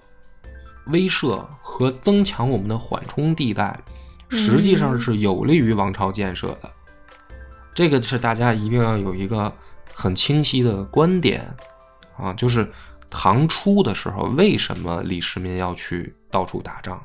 [0.89, 3.79] 威慑和增强我们的缓冲地带，
[4.29, 6.71] 实际上是有利于王朝建设的。
[7.77, 9.53] 这个是大家一定要有一个
[9.93, 11.55] 很清晰的观点
[12.17, 12.67] 啊，就是
[13.11, 16.99] 唐初的时候，为什么李世民要去到处打仗？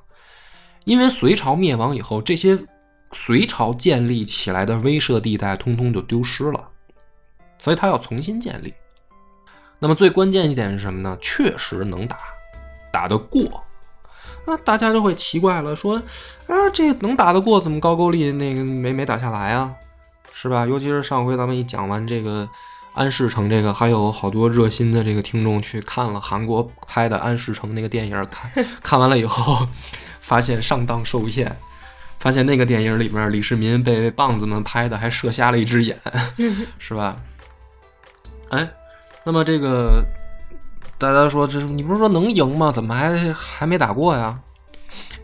[0.85, 2.57] 因为隋朝灭亡以后，这些
[3.11, 6.69] 隋朝建立起来的威慑地带通通就丢失了，
[7.59, 8.73] 所以他要重新建立。
[9.77, 11.17] 那么最关键一点是什么呢？
[11.21, 12.17] 确实能打，
[12.93, 13.61] 打得过。
[14.47, 16.01] 那大家就会奇怪了，说
[16.47, 19.75] 啊，这能打得过，怎么高句丽那个没没打下来啊？
[20.41, 20.65] 是吧？
[20.65, 22.49] 尤其是上回咱们一讲完这个
[22.93, 29.67] 安世成这个，还有好多热心的这个听众去看了韩国拍的安世成那个电影，看 看完了以后，
[30.19, 31.55] 发现上当受骗，
[32.17, 36.01] 发现那个电影里边李世民被棒子们拍的还射瞎了一只眼，
[36.79, 37.17] 是吧？
[38.49, 38.67] 哎，
[39.23, 40.03] 那么这个
[40.97, 42.71] 大家说，这你不是说能赢吗？
[42.71, 44.39] 怎么还还没打过呀？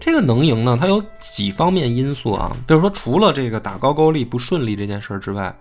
[0.07, 0.77] 这个能赢呢？
[0.79, 2.55] 它有几方面因素啊？
[2.65, 5.53] 比如说，除了这个打高句丽不顺利这件事儿之外，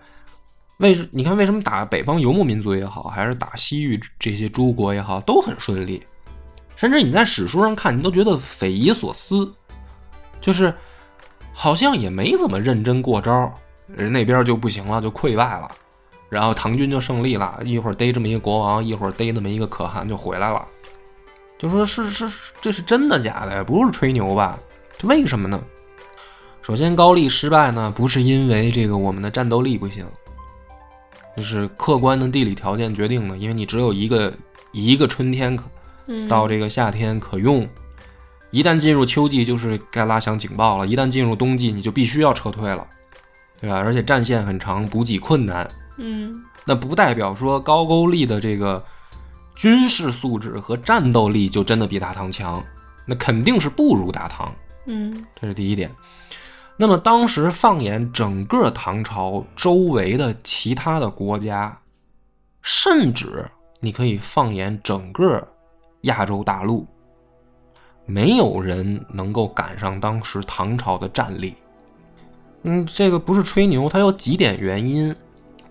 [0.77, 6.01] 为什你看为什么打北方游牧民族也好，还是打西域这些诸国也好，都很顺利？
[6.77, 9.53] 甚至你在史书上看，你都觉得匪夷所思，
[10.39, 10.73] 就是
[11.51, 13.53] 好像也没怎么认真过招，
[13.85, 15.69] 人那边就不行了，就溃败了，
[16.29, 20.65] 然后唐军就胜利了，一会儿逮这么一个国王，一会儿逮那么一个可汗就回来了。
[21.57, 22.29] 就说是是
[22.61, 23.63] 这是真的假的呀？
[23.63, 24.59] 不是吹牛吧？
[24.95, 25.59] 这为什么呢？
[26.61, 30.05] 首先高丽失败呢，不是因为这个我们的战斗力不行，
[31.35, 33.37] 就是客观的地理条件决定的。
[33.37, 34.31] 因为你只有一个
[34.71, 35.63] 一个春天可
[36.27, 37.67] 到这个夏天可用，
[38.51, 42.85] 一旦进入秋季就是该拉响警报了，一旦进入冬季你就必须要撤退了，
[43.59, 43.77] 对吧？
[43.77, 45.67] 而且战线很长，补给困难。
[45.97, 48.83] 嗯，那不代表说高句丽的这个。
[49.57, 52.63] 军事素质和战斗力就真的比大唐强，
[53.05, 54.53] 那肯定是不如大唐。
[54.85, 55.91] 嗯，这是第一点。
[56.77, 61.75] 那么当时放眼整个唐朝周围的其他的国家，
[62.61, 63.43] 甚至
[63.79, 65.45] 你可以放眼整个
[66.01, 66.85] 亚洲大陆，
[68.05, 71.55] 没有人能够赶上当时唐朝的战力。
[72.61, 75.15] 嗯，这个不是吹牛，它有几点原因。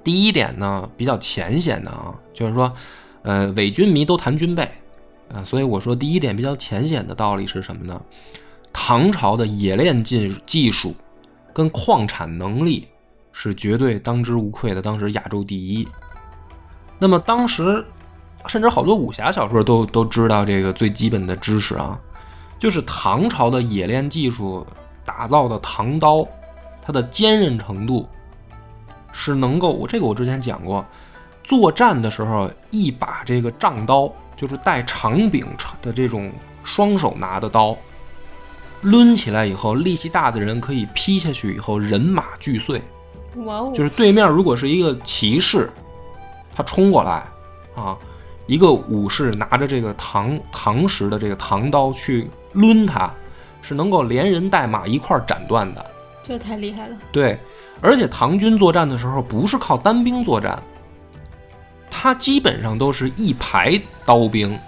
[0.02, 2.72] 第一点呢，比较浅显的啊，就是说，
[3.26, 4.62] 呃，伪军迷都谈军备，
[5.34, 8.00] 啊，所以我说第一点比较浅显的道理是什么呢？
[8.72, 10.94] 唐朝的冶炼技技术
[11.52, 12.86] 跟矿产能力
[13.32, 15.88] 是绝对当之无愧的，当时亚洲第一。
[17.00, 17.84] 那么当时，
[18.46, 22.00] 甚至好多武侠小说都都知道这个最基本的知识啊，
[22.60, 24.64] 就是唐朝的冶炼技术
[25.04, 26.24] 打造的唐刀，
[26.80, 28.08] 它的坚韧程度。
[29.12, 30.84] 是能够，我这个我之前讲过，
[31.46, 35.46] 作战的时候，一把这个丈刀，就是带长柄
[35.80, 36.32] 的这种
[36.64, 37.76] 双手拿的刀，
[38.80, 42.82] 抡起来以后，力气大的人可以劈下去以后，人马俱碎。
[43.44, 43.72] 哇哦！
[43.72, 45.70] 就是对面如果是一个骑士，
[46.52, 47.24] 他冲过来
[47.76, 47.96] 啊，
[48.48, 53.08] 一个武士拿着这个唐唐时的这个唐刀去抡他，
[53.62, 55.86] 是能够连人带马一块斩断的。
[56.24, 56.96] 这太厉害了。
[57.12, 57.38] 对。
[57.80, 60.60] 而且唐军作战的时候不是靠单兵作战，
[61.90, 64.58] 他基本上都是一排刀兵。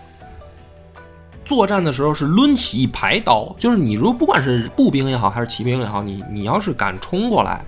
[1.44, 7.64] 作战的时候是抡起一排刀，就是你如果不管是步兵也好，还是骑兵也好，你你要是敢冲过来，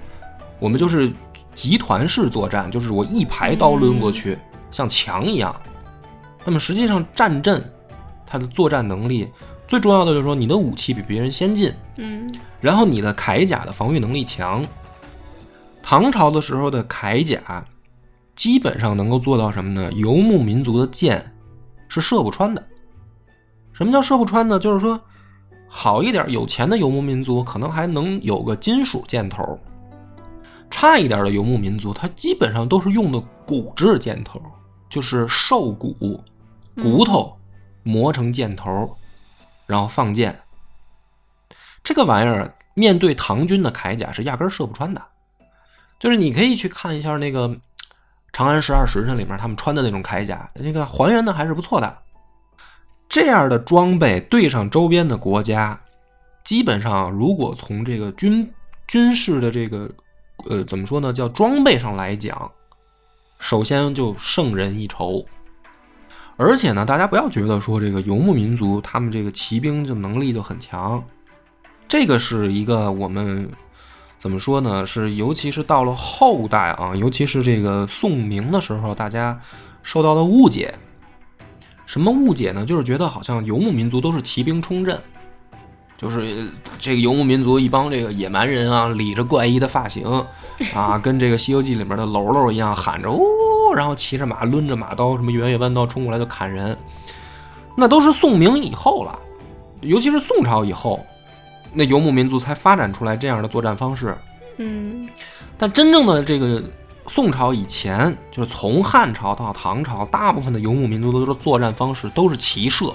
[0.59, 1.11] 我们就是
[1.55, 4.37] 集团式作战，就是我一排刀抡过去，
[4.71, 5.59] 像墙一样。
[6.45, 7.65] 那么实际上战阵，
[8.27, 9.29] 它的作战能力
[9.67, 14.67] 最重要的就是说你的武器比别人先进，嗯，然后你的铠甲的防御能力强。
[15.83, 17.65] 唐朝的时候的铠甲，
[18.41, 19.93] 基本上能够做到什么呢？
[19.93, 21.31] 游牧民族的箭
[21.89, 22.69] 是射不穿的。
[23.75, 24.59] 什么叫射不穿呢？
[24.59, 24.99] 就是说，
[25.69, 29.61] 好一点有钱的游牧民族可能还能有个金属箭头，
[30.71, 34.41] 差一点的游牧民族，它基本上都是用的骨质箭头，
[34.89, 35.95] 就是兽骨
[36.77, 37.37] 骨头
[37.83, 38.97] 磨成箭头，
[39.67, 40.35] 然后放箭。
[41.85, 45.03] 这个玩意儿面对唐军的铠甲是压根射不穿的。
[45.99, 47.47] 就是你可以去看一下那个
[48.33, 51.99] 《长安十二时辰》里面他们穿的那种铠甲，那个还原的还是不错的。
[53.09, 55.79] 这样的装备对上周边的国家，
[56.45, 58.49] 基本上如果从这个军
[58.87, 59.91] 军事的这个
[60.47, 62.51] 呃怎么说呢，叫装备上来讲，
[63.41, 65.27] 首先就胜人一筹。
[66.37, 71.03] 而且呢，大家不要觉得说这个游牧民族他们这个骑兵就能力就很强，
[71.89, 73.51] 这个是一个我们。
[74.21, 74.85] 怎么说呢？
[74.85, 79.41] 是尤其是到了后代啊，尤其是这个宋明的时候，大家
[79.83, 80.75] 受到的误解。
[81.87, 82.67] 什么误解呢？
[82.67, 85.01] 就是觉得好像游牧民族都是骑兵冲阵，
[85.97, 90.05] 就是这个游牧民族一帮这个野蛮人啊，理着怪异的发型
[90.75, 93.19] 啊，跟这个《西游记》里面的喽喽一样，喊着哦，
[93.75, 96.77] 然后骑着马，抡着马刀，什么圆月弯刀冲过来就砍人。
[97.75, 99.19] 那都是宋明以后了，
[99.81, 101.05] 尤其是宋朝以后。
[101.73, 104.17] 那游牧民族才发展出来这样的作战方式，
[104.57, 105.09] 嗯，
[105.57, 106.63] 但真正的这个
[107.07, 112.93] 宋朝以前，就是从汉朝到唐朝，大部分的游牧民族的作战方式都是骑射，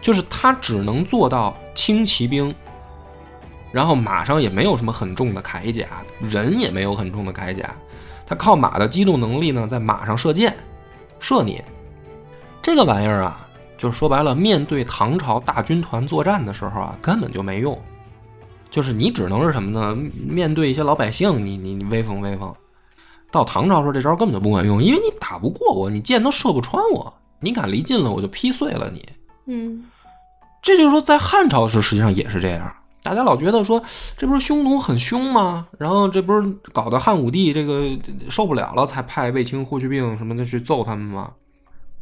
[0.00, 2.54] 就是他只能做到轻骑兵，
[3.70, 5.86] 然后马上也没有什么很重的铠甲，
[6.20, 7.74] 人也没有很重的铠甲，
[8.26, 10.54] 他靠马的机动能力呢，在马上射箭，
[11.18, 11.62] 射你，
[12.60, 13.48] 这个玩意儿啊。
[13.82, 17.76] 就是说白了，面对唐朝大军团作战的时候啊，根本就没用。
[18.70, 19.98] 就是你只能是什么呢？
[20.24, 22.54] 面对一些老百姓，你你你威风威风。
[23.32, 29.04] 到唐朝时候，这招根本就不管用，因为你打不过我，你箭都射不穿我，你敢离近了，我就劈碎了你。
[29.46, 29.82] 嗯，
[30.62, 32.72] 这就是说，在汉朝时实际上也是这样。
[33.02, 33.82] 大家老觉得说，
[34.16, 35.66] 这不是匈奴很凶吗？
[35.76, 37.90] 然后这不是搞得汉武帝这个
[38.30, 41.32] 受不了了，才派卫青、霍去病什么的去揍他们吗？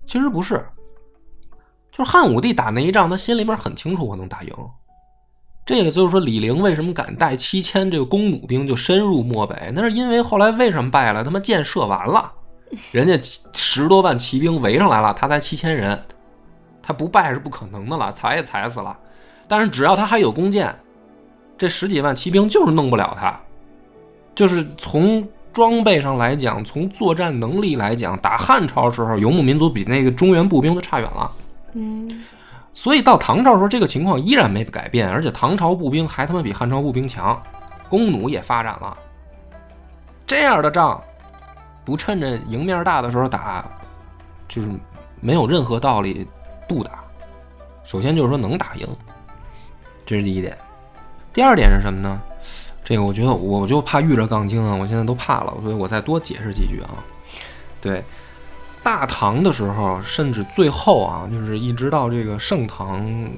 [0.07, 0.63] 其实不是。
[2.01, 4.51] 就是汉武帝打那一仗，他心里面很清楚，我能打赢。
[5.67, 9.71] 这个就是说，李陵为什么敢带七千这个弓弩兵就深入漠北？
[9.75, 11.23] 那是因为后来为什么败了？
[11.23, 12.33] 他妈箭射完了，
[12.91, 13.21] 人家
[13.53, 16.03] 十多万骑兵围上来了，他才七千人，
[16.83, 18.97] 他不败是不可能的了，踩也踩死了。
[19.47, 20.75] 但是只要他还有弓箭，
[21.59, 23.39] 这十几万骑兵就是弄不了他。
[24.35, 31.31] 就是从装备上来讲，从作战能力来讲，打汉朝时候，游牧民族比那个中原步兵都差远了。
[31.73, 32.25] 嗯，
[32.73, 37.41] 所以到唐朝时候，这个情况依然没改变，而且唐朝步兵还他妈比汉朝步兵强，
[37.89, 38.97] 弓弩也发展了。
[40.27, 41.03] 这样的仗，
[41.85, 43.65] 不趁着赢面大的时候打，
[44.49, 44.71] 就是
[45.21, 46.27] 没有任何道理
[46.69, 47.01] 不打。
[47.85, 48.87] 首先就是说能打赢，
[50.07, 50.57] 这是第一点。
[51.33, 52.21] 第二点是什么呢？
[52.83, 56.91] 这个我觉得我就怕遇着杠精啊，我现在都怕了，所以我再多解释几句啊。
[57.81, 58.05] 对，
[58.83, 63.31] 大唐的时候，甚至最后啊，就是一直到这个盛唐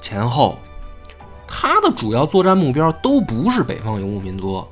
[0.00, 0.58] 前后，
[1.46, 4.66] 它的主要作战目标都不是北方游牧民族。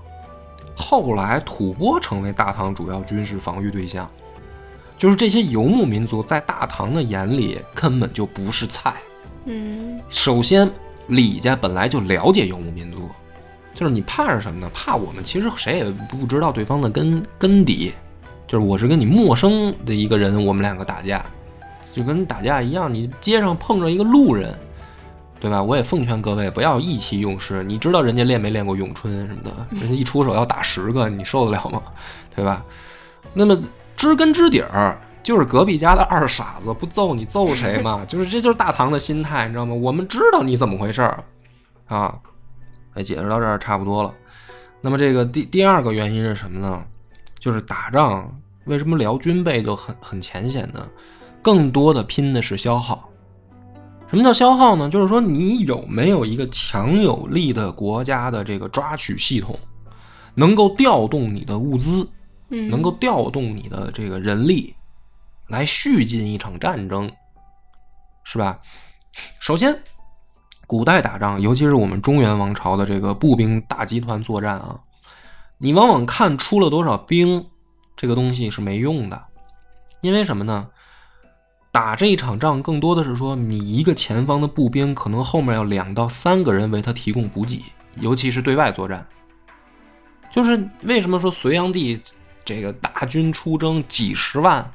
[0.74, 4.08] 后来吐蕃成为大唐主要军事防御对象，
[4.96, 8.94] 就是这些游牧民族在大唐的眼里根本就不是菜。
[9.44, 10.70] 嗯首先，
[11.08, 13.08] 李家本来就了解游牧民族，
[13.74, 14.70] 就是你怕是什么呢？
[14.72, 17.92] 怕我们其实谁也不知道对方的根根底，
[18.48, 21.24] 就是我是跟你陌生的一个人，我们两个打架，
[21.92, 24.52] 就跟打架一样，你街上碰着一个路人，
[25.38, 25.62] 对吧？
[25.62, 31.82] 我也奉劝各位不要意气用事，你知道人家练没练过咏春什么的，人家一出手要打十个，你受得了吗？
[32.34, 32.64] 对吧？
[33.34, 33.56] 那么
[33.96, 38.02] 知根知底儿，就是隔壁家的二傻子，不揍你揍谁嘛？
[38.08, 39.74] 就是这就是大唐的心态，你知道吗？
[39.74, 41.22] 我们知道你怎么回事儿
[41.86, 42.14] 啊。
[42.94, 44.12] 哎，解释到这儿差不多了。
[44.80, 46.82] 那么这个第第二个原因是什么呢？
[47.38, 48.30] 就是打仗
[48.64, 50.88] 为什么聊军备就很很浅显呢？
[51.40, 53.08] 更多的拼的是消耗。
[54.10, 54.88] 什么叫消耗呢？
[54.88, 59.58] 就是说你有没有一个强有力的国家的这个抓取系统，
[60.34, 62.08] 能够调动你的物资，
[62.48, 64.74] 嗯，能够调动你的这个人力，
[65.48, 67.10] 来续进一场战争，
[68.24, 68.58] 是吧？
[69.40, 69.78] 首先，
[70.66, 74.78] 古代打仗，尤其是我们中原王朝的这个步兵大集团作战啊，
[75.58, 77.44] 你往往看出了多少兵，
[77.96, 79.20] 这个东西是没用的，
[80.00, 80.68] 因为什么呢？
[81.72, 87.62] 打这一场仗，更多的是说你一个前方的步兵，可能后面要两到三个人为他提供补给，
[87.96, 89.06] 尤其是对外作战。
[90.32, 92.00] 就是为什么说隋炀帝
[92.44, 94.68] 这个大军出征几十万，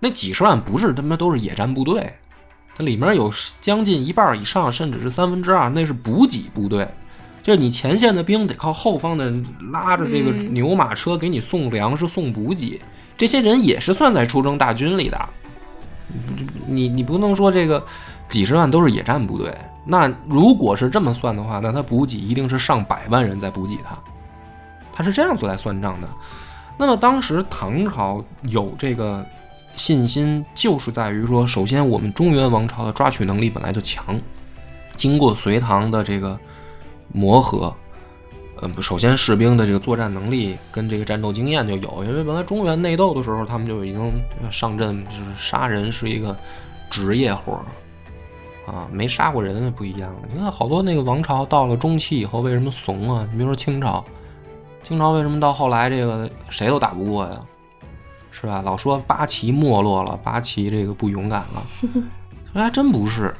[0.00, 2.12] 那几十万不是他妈都是野战部队，
[2.74, 6.88] 它里面有将近一半以上，甚至是三分之二，那是补给部队。
[7.46, 9.32] 就是你前线的兵得靠后方的
[9.70, 12.80] 拉着这个嗯牛马车给你送粮食、送补给，
[13.16, 15.16] 这些人也是算在出征大军里的。
[16.66, 17.80] 你你不能说这个
[18.26, 23.96] 几十万都是野战部队，那如果是这么算的话，那他补给一定是上百万人在补给他，
[24.92, 26.08] 他是这样子来算账的。
[26.76, 29.24] 那么当时唐朝有这个
[29.76, 34.20] 信心，就是在于说，首先我们中原王朝的抓取能力本来就强，
[34.96, 36.36] 经过隋唐的这个
[37.12, 37.74] 磨合，
[38.60, 44.12] 呃，不首先士兵的这个作战能力跟这个战斗经验就有，因为本来中原内斗的时候，他们就已经
[44.50, 46.36] 上阵，就是杀人是一个
[46.90, 47.64] 职业活儿。
[48.66, 50.12] 啊，没杀过人不一样。
[50.32, 53.24] 你看好多那个王朝到了中期以后，为什么怂啊？
[53.30, 54.04] 你比如说清朝，
[54.82, 57.38] 清朝为什么到后来这个谁都打不过呀？
[58.32, 58.60] 是吧？
[58.62, 61.66] 老说八旗没落了，八旗这个不勇敢了，
[62.52, 63.32] 这还真不是。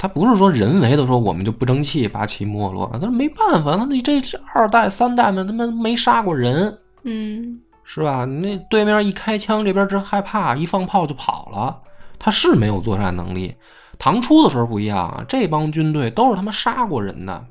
[0.00, 8.24] 他不是说人为的说我们就不争气，八旗没落了，那没办法，那你这这二代三代们他妈没杀过人，嗯是吧？
[8.24, 11.78] 那对面一开枪，这边真害怕，一放炮就跑了。
[12.18, 13.54] 他是没有作战能力。
[13.98, 17.46] 唐初的时候不一样啊，这帮军队都是他妈杀过人的，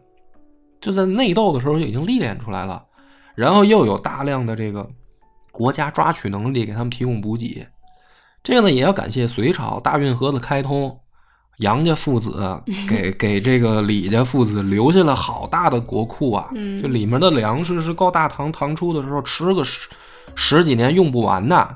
[0.81, 2.83] 就在内斗的时候就已经历练出来了，
[3.35, 4.89] 然后又有大量的这个
[5.51, 7.67] 国家抓取能力给他们提供补给。
[8.41, 10.99] 这个呢，也要感谢隋朝大运河的开通，
[11.59, 19.87] 杨家父子给 给这个李家父子留下了好大的国库啊，嗯就里面的粮食是够大唐唐初的时候吃个十
[20.35, 21.75] 十几年用不完的。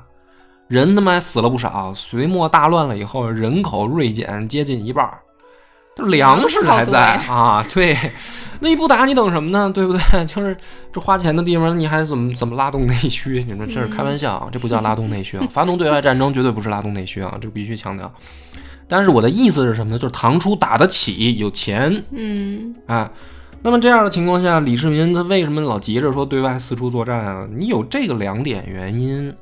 [0.68, 5.18] 人他妈死了不少，隋末大乱了以后，人口锐减接近一半儿，
[5.94, 7.62] 这粮食还在啊。
[7.72, 7.94] 对，
[8.60, 9.70] 那你不打你等什么呢？
[9.70, 10.00] 对不对？
[10.24, 10.56] 就是
[10.90, 13.44] 这花钱的地方，你还怎么怎么拉动内需？
[13.46, 14.48] 你说这是开玩笑啊？
[14.50, 15.46] 这不叫拉动内需啊！
[15.50, 18.10] 发动对外战争绝对不是拉动内需啊，这个必须强调。
[18.88, 19.98] 但是我的意思是什么呢？
[19.98, 23.10] 就是唐初打得起，有钱，嗯啊，
[23.62, 27.48] 那么这样的情况下，李世民他为什么老急着说对外四处作战啊？
[27.50, 29.34] 你有这个两点原因，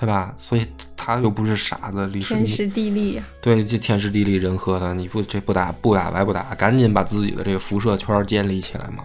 [0.00, 0.34] 对吧？
[0.36, 0.66] 所以
[0.96, 9.04] 他又不是傻子，李世民天时地利啊，对这天时地利人和的，你不这不打不打白不打，赶紧把自己的这个辐射圈建立起来嘛。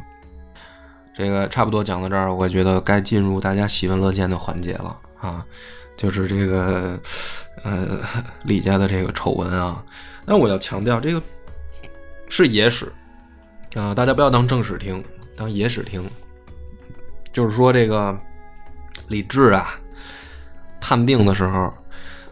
[1.14, 5.46] 这个差不多讲到这儿，我觉得该进入大家喜闻乐见的环节了啊，
[6.00, 6.98] 就是这个
[7.62, 8.00] 呃
[8.44, 9.84] 李家的这个丑闻啊。
[10.26, 11.22] 那我要强调，这个
[12.30, 12.90] 是野史
[13.76, 15.04] 啊，大家不要当正史听，
[15.36, 16.10] 当野史听。
[17.34, 18.18] 就是说，这个
[19.08, 19.78] 李治啊，
[20.80, 21.74] 探病的时候，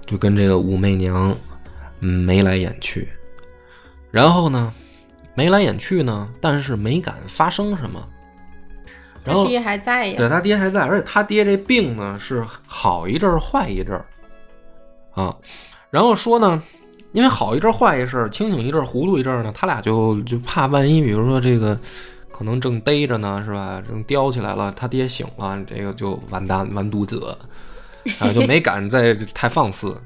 [0.05, 1.37] 就跟这个武媚娘
[1.99, 3.09] 眉来眼去，
[4.11, 4.73] 然后呢，
[5.35, 8.07] 眉来眼去呢，但是没敢发生什么。
[9.27, 14.05] 然后他爹还在呀，对他爹还在，而且他爹这病呢是好一阵儿坏一阵儿
[15.11, 15.35] 啊。
[15.89, 16.61] 然后说呢，
[17.11, 21.77] 因为好一阵儿坏一阵儿，清醒一阵儿糊涂一阵儿呢，他俩就就怕万一，比如说这个
[22.29, 23.81] 可能正逮着呢，是吧？
[23.87, 27.37] 正叼起来了，他爹醒了，这个就完蛋完犊子，
[28.19, 29.99] 啊，就没敢再太放肆。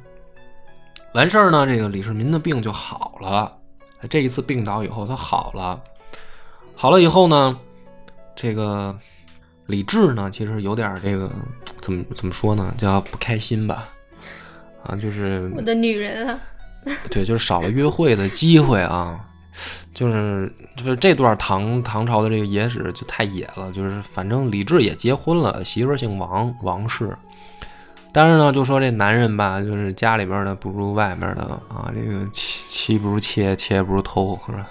[1.13, 3.51] 完事儿呢，这个李世民的病就好了。
[4.09, 5.79] 这一次病倒以后，他好了，
[6.73, 7.59] 好了以后呢，
[8.35, 8.97] 这个
[9.67, 11.29] 李治呢，其实有点这个
[11.79, 13.87] 怎么怎么说呢，叫不开心吧？
[14.83, 16.39] 啊，就是我的女人啊，
[17.09, 19.19] 对，就是少了约会的机会啊，
[19.93, 27.15] 就是就是这段唐唐朝的这个野史就太野了，就是反正李治也结婚了，媳妇儿姓王，王氏。
[28.11, 34.67] 但是呢，就说这男人吧，就是家里边的不如外面的啊，这个妻妻不如妾，妾不如偷，是吧？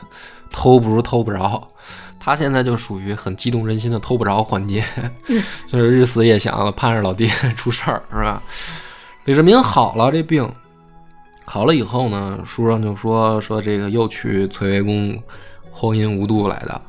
[0.51, 1.67] 偷不如偷不着。
[2.21, 4.85] 他现在就属于很激动人心的偷不着环节，
[5.67, 8.43] 就是日思夜想，盼着老爹出事儿，是吧？
[9.25, 10.49] 李世民好了，这病
[11.47, 15.21] 好了以后呢，书上就说说这个又去翠微宫
[15.71, 16.81] 荒淫无度来的，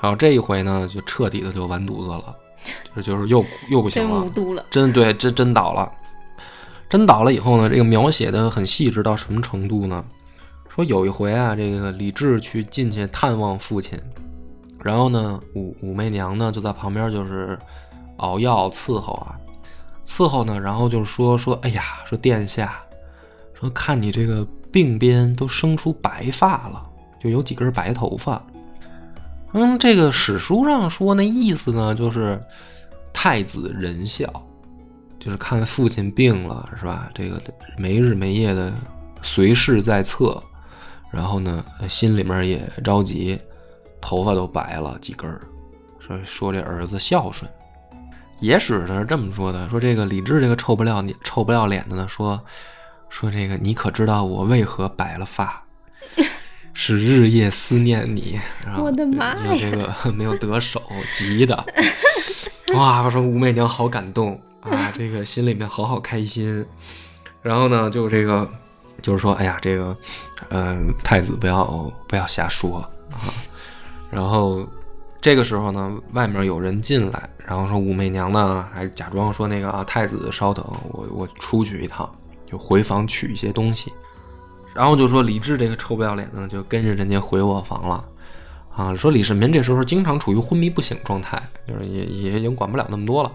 [0.00, 2.34] 然后这一回呢，就彻底的就完犊子了。
[2.96, 4.64] 就就是又又不行真，无度了。
[4.68, 5.90] 真对，真真倒了，
[6.90, 10.04] 真倒了以后呢，这个描写的很细致到什么程度呢？
[10.68, 13.98] 说有一回啊，这个李治去进去探望父亲，
[14.82, 17.58] 然后呢，武武媚娘呢就在旁边就是
[18.18, 19.38] 熬药伺候啊，
[20.06, 22.80] 伺候呢，然后就说说，哎呀，说殿下，
[23.54, 26.82] 说看你这个鬓边都生出白发了，
[27.20, 28.42] 就有几根白头发。
[29.52, 32.40] 嗯，这个史书上说那意思呢，就是
[33.12, 34.30] 太子仁孝，
[35.18, 37.10] 就是看父亲病了，是吧？
[37.14, 37.40] 这个
[37.76, 38.72] 没日没夜的
[39.22, 40.40] 随侍在侧，
[41.10, 43.38] 然后呢，心里面也着急，
[44.00, 45.40] 头发都白了几根儿，
[45.98, 47.50] 说说这儿子孝顺。
[48.40, 52.40] 野史上是这么说的，说这个李治这个臭不要脸、臭不要脸的呢，说
[53.08, 55.62] 说这个你可知道我为何白了发？
[56.72, 60.80] 是日夜思念你，然后我的妈呀这个没有得手，
[61.12, 61.66] 急的，
[62.74, 63.02] 哇！
[63.02, 66.64] 我说武媚娘好感动啊，这个心里面好好开心。
[67.42, 68.48] 然后呢，就这个
[69.02, 69.96] 就是说，哎呀，这个，
[70.50, 71.64] 嗯、太子不要
[72.06, 73.34] 不要瞎说啊。
[74.10, 74.66] 然后
[75.20, 82.10] 这个时候呢，外面有人进来，然后说武媚娘呢，还假装说那个啊，太子稍等，我我出去一趟，
[82.46, 83.92] 就回房取一些东西。
[84.74, 88.04] 然后就说李治这个臭不要脸的，就跟着人家回卧房了，
[88.74, 93.32] 啊，说李世民这时候经常处于昏迷不醒状态，就是也也已经管不了那么多了。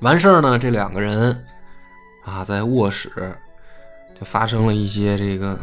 [0.00, 1.44] 完事儿呢，这两个人
[2.24, 3.10] 啊，在卧室
[4.18, 5.58] 就发生了一些这个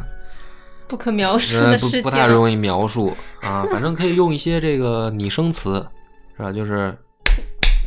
[0.90, 5.86] 不可描述的事情，不太容易描述啊，反正可以用一些这个拟声词，
[6.36, 6.52] 是吧？
[6.52, 6.94] 就是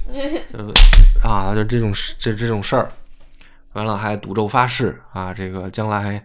[0.53, 2.89] 就啊，就这种事这这种事儿，
[3.73, 6.25] 完了还赌咒发誓啊，这个将来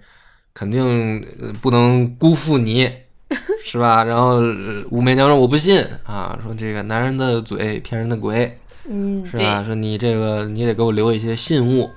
[0.53, 2.89] 肯定呃不能辜负你，
[3.65, 4.03] 是吧？
[4.03, 8.55] 然后呃武媚娘说我不信啊，说这个男人的嘴骗人的鬼，
[8.87, 9.63] 嗯，是吧？
[9.63, 11.89] 说你这个你得给我留一些信物，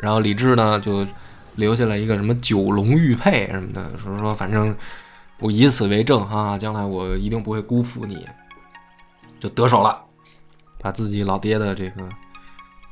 [0.00, 1.06] 然后李治呢就
[1.58, 4.74] 留下了一个什么九龙玉佩什么的，说说反正
[5.40, 8.24] 我以此为证啊，将来我一定不会辜负你，
[9.40, 10.00] 就得手了，
[10.78, 12.08] 把自己老爹的这个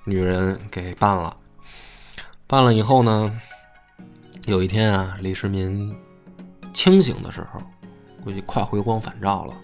[0.04, 1.34] 女人给办了。
[2.48, 3.32] 办了以后呢，
[4.46, 5.94] 有一天啊，李世民
[6.74, 7.60] 清醒的时候，
[8.24, 9.54] 估计快回光返照了，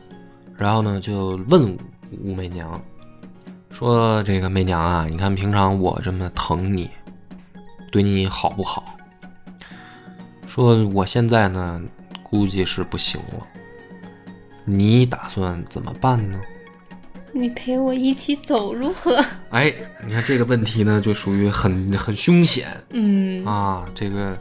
[0.57, 1.79] 然后呢就问武
[2.23, 2.81] 武媚娘。
[3.71, 6.89] 说这个媚娘啊，你看平常我这么疼你，
[7.93, 8.97] 对你好不好？
[10.49, 11.80] 说我现在呢，
[12.22, 13.47] 估计是不行了。
[14.64, 16.40] 你打算怎么办呢？
[17.32, 19.22] 你陪我一起走如何？
[19.51, 19.72] 哎，
[20.07, 23.84] 你看这个问题呢，就属于很很凶险嗯，啊。
[23.95, 24.38] 这个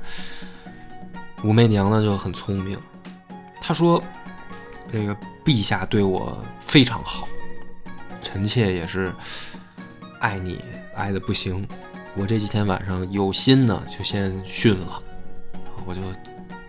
[1.44, 2.78] 武媚娘呢就很聪明，
[3.62, 4.02] 她说
[4.92, 7.28] ：“这个陛下对我非常好，
[8.24, 9.12] 臣妾也是
[10.20, 10.64] 爱你
[10.96, 11.68] 爱的不行。
[12.18, 15.02] 我这几天晚上有心呢，就先训了，
[15.86, 16.02] 我就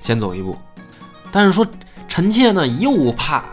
[0.00, 0.56] 先走一步。
[1.30, 1.66] 但是说
[2.06, 3.44] 臣妾呢又怕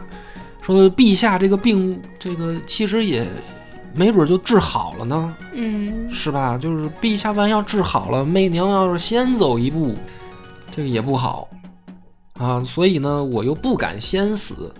[0.62, 3.28] 说陛下这个病，这个其实也
[3.94, 6.58] 没准就治好了呢。”嗯，是吧？
[6.58, 9.96] 就是陛下万一要治好了，媚娘要是先走一步，
[10.72, 11.50] 这个也不好
[12.34, 12.64] 啊。
[12.64, 14.74] 所以呢，我又不敢先死，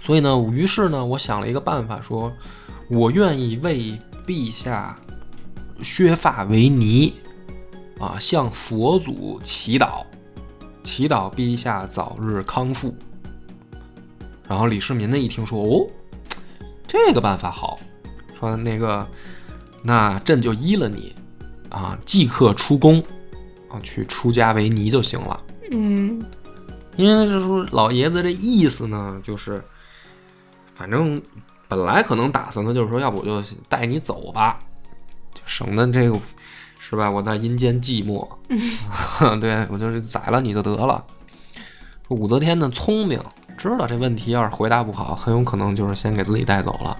[0.00, 2.32] 所以呢，于是呢，我想了一个办法，说
[2.88, 4.96] 我愿意为陛下
[5.82, 7.12] 削发为尼
[7.98, 10.04] 啊，向佛祖祈祷，
[10.82, 12.94] 祈祷陛下早日康复。
[14.48, 15.86] 然后李世民呢一听说，哦，
[16.86, 17.78] 这个办法好，
[18.38, 19.06] 说那个。
[19.84, 21.12] 那朕就依了你，
[21.68, 23.02] 啊，即刻出宫，
[23.68, 25.42] 啊，去出家为尼就行了。
[25.72, 26.22] 嗯，
[26.94, 29.60] 因为就说老爷子这意思呢，就是
[30.72, 31.20] 反正
[31.66, 34.60] 本来可能打算的就是说，要不我就带你走吧，
[35.34, 36.18] 就省得这个
[36.78, 37.10] 是吧？
[37.10, 38.26] 我在阴间寂寞，
[39.40, 41.04] 对我就是宰了你就得了。
[42.08, 43.18] 武则天呢聪明，
[43.56, 46.96] 知道这问题要是回答不好，很有可能就是先给自己带走了。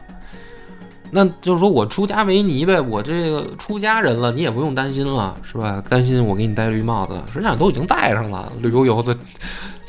[1.10, 5.82] 那就是说我出家为尼呗，我这个出家人了，你也不用担心了，是吧？
[5.86, 9.12] 担心我给你戴绿帽子，实际上都已经戴上了，绿油油的，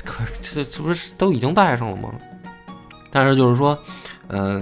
[0.04, 2.10] 可这这不是都已经戴上了吗？
[3.10, 3.78] 但是就是说，
[4.28, 4.62] 嗯、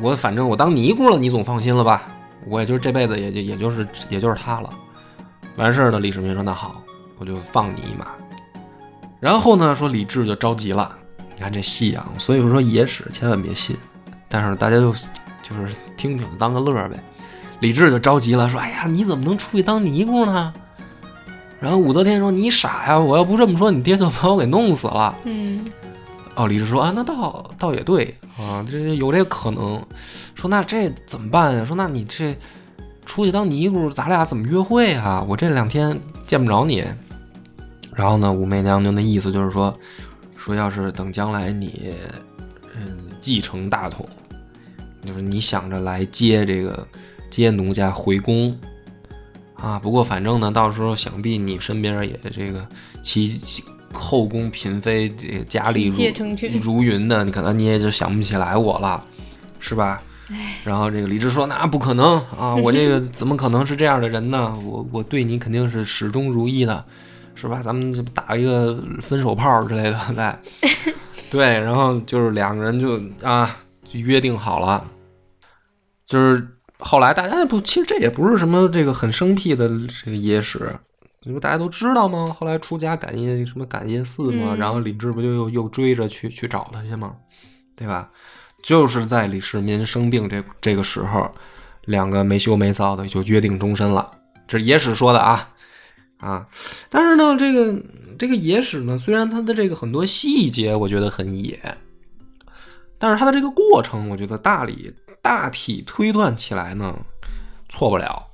[0.00, 2.02] 我反正我当尼姑了，你总放心了吧？
[2.48, 4.70] 我也就是这辈子也就也就是也就是他了。
[5.56, 6.82] 完事儿呢，李世民说那好，
[7.18, 8.06] 我就放你一马。
[9.20, 10.96] 然后呢，说李治就着急了，
[11.34, 13.76] 你看这戏啊，所以说野史千万别信，
[14.28, 14.92] 但是大家就
[15.42, 16.98] 就是听听当个乐儿呗。
[17.60, 20.52] 李治就着急了，说：“哎呀，你怎么能出去当尼姑呢？”
[21.60, 22.96] 然后武则天说：“你傻呀！
[22.96, 25.12] 我要不这么说，你爹就把我给弄死了。
[25.24, 25.66] 嗯，”
[26.38, 29.84] 哦，李治说：“啊，那倒倒也对啊，这这有这个可能。
[30.36, 31.64] 说那这怎么办呀？
[31.64, 32.36] 说那你这
[33.04, 35.20] 出去当尼姑，咱俩怎么约会啊？
[35.28, 36.84] 我这两天见不着你。”
[37.92, 39.76] 然后呢，武媚娘娘的意思就是说，
[40.36, 41.92] 说要是等将来你
[42.76, 44.08] 嗯继承大统，
[45.04, 46.86] 就是你想着来接这个
[47.28, 48.56] 接奴家回宫
[49.56, 49.76] 啊。
[49.80, 52.64] 不过反正呢，到时候想必你身边也这个
[53.02, 53.64] 其其
[53.98, 55.92] 后宫嫔妃这个佳丽
[56.52, 59.04] 如如云的，你可能你也就想不起来我了，
[59.58, 60.00] 是吧？
[60.62, 64.54] 然后这个李治说：“那不可能啊，我这个怎么可能是这样的人呢？
[64.62, 66.84] 我我对你肯定是始终如一的，
[67.34, 67.62] 是吧？
[67.62, 70.38] 咱们就打一个分手炮之类的，再
[71.32, 74.84] 对，然后就是两个人就啊就约定好了，
[76.04, 76.46] 就是
[76.78, 79.66] 后来大家不，其实这也不是什么这个很生僻的
[80.04, 80.78] 这个野史，
[81.22, 82.34] 因为大家都知道吗？
[82.38, 87.16] 后来出家感业什么感业寺嘛，嗯然后李治不就又又追着去去找他去吗？
[87.76, 88.10] 对吧？
[88.62, 91.30] 就是在李世民生病这这个时候，
[91.84, 94.10] 两个没羞没臊的就约定终身了。
[94.46, 95.50] 这是野史说的啊
[96.18, 96.48] 啊！
[96.88, 97.80] 但是呢，这个
[98.18, 101.76] 这个野史呢，虽然它的这个很多细节我觉得很野，
[102.98, 106.96] 但是它的这个过程，我觉得大理大体推断起来呢，
[107.68, 108.27] 错不了，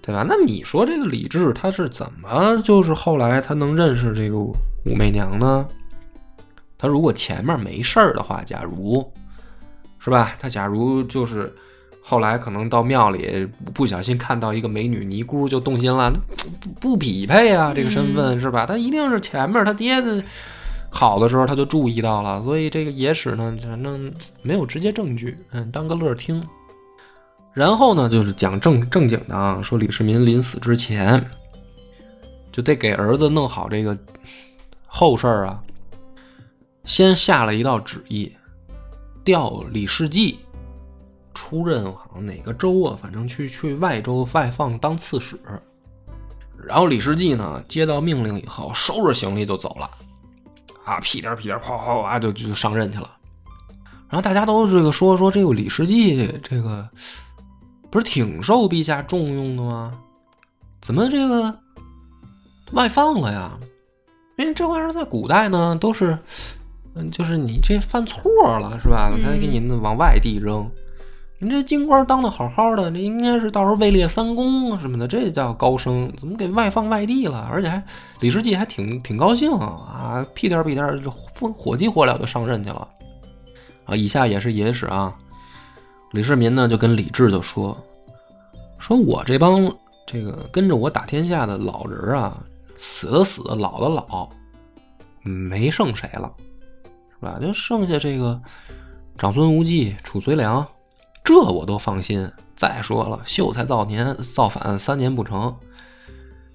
[0.00, 0.24] 对吧？
[0.26, 4.56] 那你说这个李治他是怎么就是后来他能认识这个武
[4.96, 5.66] 媚娘呢？
[6.78, 9.04] 他如果前面没事儿的话，假如
[9.98, 10.34] 是吧？
[10.38, 11.52] 他假如就是
[12.00, 16.10] 后来可能到庙里不小心看到一个美女尼姑就动心了，
[16.60, 18.64] 不不匹配啊，这个身份、是吧？
[18.64, 20.22] 他一定是前面他爹的
[20.88, 26.42] 好的时候他就注意到了，所以这个野史呢，反正没有直接证据，嗯，当个乐儿听。
[27.58, 31.28] 然后呢，就是讲正正经的啊，说李世民临死之前
[32.52, 33.98] 就得给儿子弄好这个
[34.86, 35.60] 后事儿啊，
[36.84, 38.30] 先下了一道旨意，
[39.24, 40.38] 调李世继
[41.34, 45.36] 出任好像哪个州啊，反正去去外州外放当刺史。
[46.64, 49.90] 然后李世继呢，接到命令以后，收拾行李就走了，
[50.84, 53.10] 啊，屁颠屁颠，哗哗哗就就上任去了。
[54.08, 56.88] 然后大家都这个说说这个李世继这个
[57.90, 59.90] 不是挺受陛下重用的吗？
[60.80, 61.54] 怎么这个
[62.72, 63.58] 外放了呀？
[64.36, 66.16] 因为这玩意儿在古代呢都是，
[66.94, 69.10] 嗯，就是你这犯错了是吧？
[69.12, 70.70] 我才给你往外地扔。
[71.40, 77.48] 你这京官当的好好的，这应该是到时候位列三公啊什么的，这叫高升，怎么给外放外地了？
[77.50, 77.82] 而且还
[78.20, 82.88] 李世继还挺挺高兴啊，屁颠儿屁颠儿就火火急火燎就上任去了。
[83.86, 85.14] 啊，以下也是野史啊。
[86.12, 87.76] 李世民呢就跟李治就说
[88.78, 89.70] ：“说我这帮
[90.06, 92.42] 这个跟着我打天下的老人啊，
[92.78, 94.28] 死的死，老的老，
[95.22, 96.32] 没剩谁了，
[97.10, 97.38] 是吧？
[97.40, 98.40] 就剩下这个
[99.18, 100.66] 长孙无忌、褚遂良，
[101.22, 102.30] 这我都放心。
[102.56, 105.54] 再说了，秀才造年造反三年不成，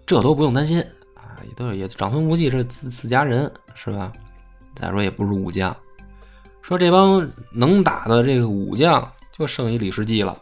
[0.05, 0.81] 这都不用担心
[1.15, 4.11] 啊，也都是也长孙无忌是自自家人，是吧？
[4.75, 5.73] 再说也不是武将。”
[6.63, 9.07] 说这帮能打的这个武将
[9.43, 10.37] 就剩一李世继了，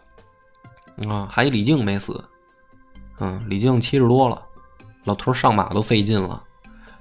[1.08, 2.24] 啊，还一李靖没死，
[3.20, 4.40] 嗯，李靖七十多了，
[5.06, 6.44] 老头上马都费劲了。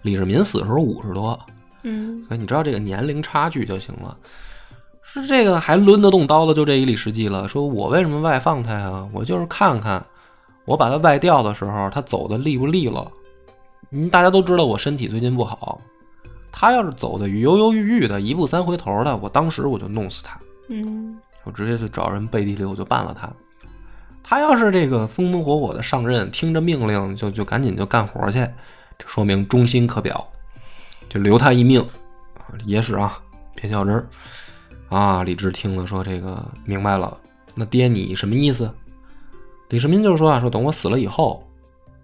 [0.00, 1.38] 李世民死的时候五十多，
[1.82, 4.16] 嗯所以你知道这个年龄差距就行了。
[5.02, 7.46] 是这个还抡得动刀的就这一李世继了。
[7.46, 9.06] 说我为什么外放他呀？
[9.12, 10.02] 我就是看看，
[10.64, 13.12] 我把他外调的时候，他走的利不利落。
[13.90, 15.78] 嗯，大家都知道我身体最近不好，
[16.50, 20.40] 他要是走的犹犹豫豫的，一步三回头的，我当时我就弄死他，
[20.70, 23.30] 嗯我直接去找人背地里我就办了他。
[24.22, 28.38] 他要是这个风风火火的上任，听着命令就就赶紧就干活去，
[28.98, 30.24] 这说明忠心可表，
[31.08, 31.80] 就留他一命
[32.38, 32.54] 啊！
[32.66, 33.20] 野史啊，
[33.54, 34.06] 别较真儿
[34.88, 37.16] 啊，李治听了说这个明白了，
[37.54, 38.72] 那爹你什么意思？
[39.70, 41.42] 李世民就说啊，说等我死了以后，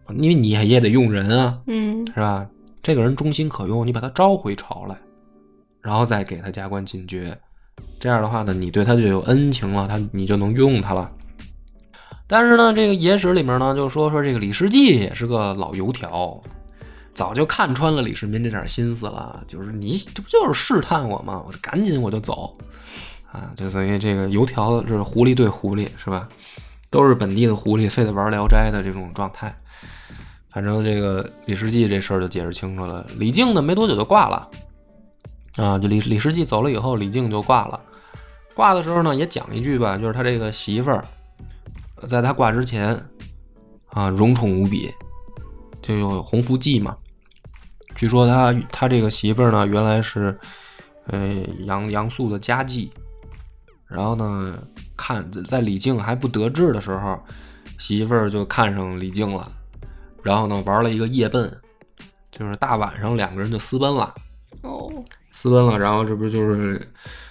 [0.09, 2.49] 因为你也得用人啊，嗯是吧？
[2.82, 4.97] 这个人忠心可用，你把他召回朝来，
[5.80, 7.37] 然后再给他加官进爵，
[7.99, 11.11] 这样的话呢，你对他就有恩情了，他你就能用他了。
[12.27, 16.41] 但是呢，这个野史里面呢，就说说这个李世济也是个老油条，
[17.14, 21.43] 早就看穿了李世民这点心思了，就是你这不就是试探我吗？
[21.47, 22.57] 我就赶紧我就走，
[23.31, 26.29] 啊，就等于这个油条就是狐狸对狐狸是吧？
[26.91, 29.55] 都是本地的狐狸，非得玩《聊斋》的这种状态。
[30.51, 33.07] 反正这个李世济这事儿就解释清楚了。
[33.18, 34.49] 李靖呢，没多久就挂了，
[35.57, 37.81] 啊，就李李世济走了以后，李靖就挂了。
[38.55, 41.05] 挂的时候呢，也讲一句吧，就是他这个媳妇儿，
[42.09, 42.99] 在他挂之前，
[43.89, 44.91] 啊，荣宠无比，
[45.83, 46.97] 就有洪福记嘛。
[47.95, 50.39] 据说他他这个媳妇儿呢，原来是，
[51.07, 52.91] 呃，杨杨素的家妓，
[53.87, 54.59] 然后呢，
[54.97, 57.19] 看在李靖还不得志的时候，
[57.79, 59.51] 媳妇儿就看上李靖了，
[60.23, 61.51] 然后呢，玩了一个夜奔，
[62.31, 64.15] 就是大晚上两个人就私奔了。
[64.63, 64.91] 哦，
[65.37, 66.78] 私奔了，然后这不就是《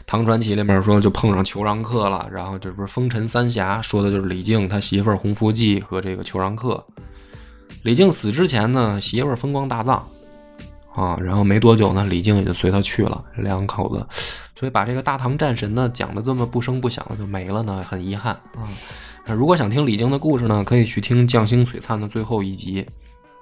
[0.06, 6.86] 唐传奇》里面说就碰上裘让客了，然后这不是风尘三侠说的就是李靖他媳妇儿洪福记和这个裘让客。
[7.82, 10.08] 李靖死之前呢，媳妇儿风光大葬
[10.94, 14.06] 啊，然后没多久呢，李靖也就随他去了，两口子，
[14.56, 18.70] 所以把这个大唐战神呢讲的这么不声不响的就没了呢，很遗憾啊。
[19.34, 22.86] 如果想听李靖的故事呢，可以去听《将星璀璨》的最后一集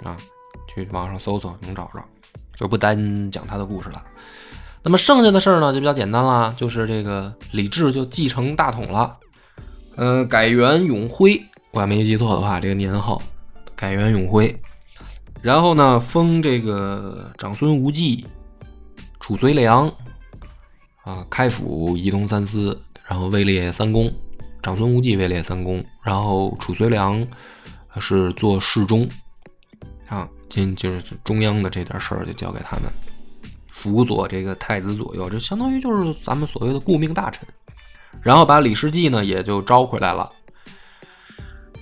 [0.04, 0.16] 啊，
[0.74, 2.02] 去网上搜搜能找着。
[2.56, 4.06] 就不单讲他的故事了。
[4.84, 9.18] 那么剩下的事儿呢，就比较简单了，就是这个李治就继承大统了，
[9.96, 13.22] 呃，改元永徽，我要没记错的话，这个年号
[13.76, 14.56] 改元永徽。
[15.42, 18.26] 然后呢，封这个长孙无忌、
[19.20, 19.88] 褚遂良
[21.04, 24.12] 啊，开府仪同三司，然后位列三公。
[24.62, 27.26] 长孙无忌位列三公，然后褚遂良
[28.00, 29.06] 是做侍中
[30.08, 30.26] 啊。
[30.48, 32.86] 今就是中央的这点事儿就交给他们，
[33.74, 37.46] 辅佐这个太子左右，这相当于就是咱们所谓的顾命大臣。
[38.22, 40.30] 然后把李世济呢也就招回来了。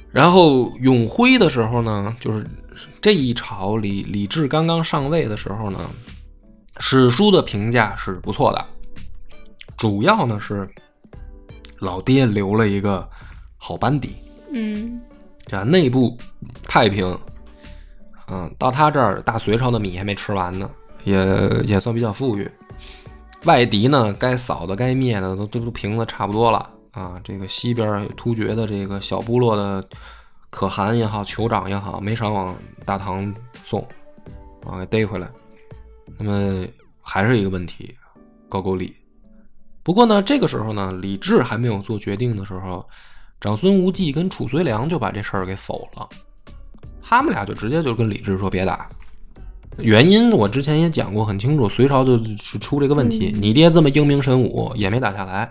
[0.10, 2.48] 然后永徽的时候呢，就是
[3.02, 5.78] 这一朝李李治刚刚上位的时候呢，
[6.80, 8.66] 史书的评价是不错的，
[9.78, 10.68] 主要呢是
[11.80, 13.08] 老爹留了一个
[13.58, 14.16] 好班底，
[14.54, 15.00] 嗯
[15.52, 16.18] 啊，内部
[16.64, 17.20] 太平。
[18.34, 20.70] 嗯，到他这儿，大隋朝的米还没吃完呢，
[21.04, 21.18] 也
[21.66, 22.50] 也算比较富裕。
[23.46, 27.20] 外敌呢，该扫的、该灭的都都都平的差不多了啊。
[27.24, 29.84] 这个西边突厥的这个小部落的
[30.50, 33.34] 可汗也好、酋长也好，没少往大唐
[33.66, 33.80] 送
[34.66, 35.28] 啊，给逮回来。
[36.18, 36.68] 那么
[37.02, 37.96] 还是一个问题，
[38.48, 38.96] 高句丽。
[39.82, 42.88] 不过呢，这个时候呢，李治还没有做决定的时候，
[43.40, 46.08] 长孙无忌跟褚遂良就把这事儿给否了。
[47.02, 48.88] 他们俩就直接就跟李治说别打，
[49.78, 55.50] 原因我之前也讲过很清楚，隋朝就是出这个问题，你爹这么英明神武也没打下来，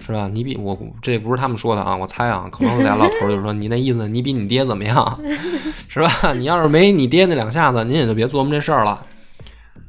[0.00, 0.28] 是吧？
[0.32, 5.20] 你比我这不是他们说的啊，我猜啊，可能俩老头就说你那意思，你比你爹怎么样，
[5.88, 6.32] 是吧？
[6.34, 9.04] 你要是没你爹那两下子，您也就别琢磨这事儿了。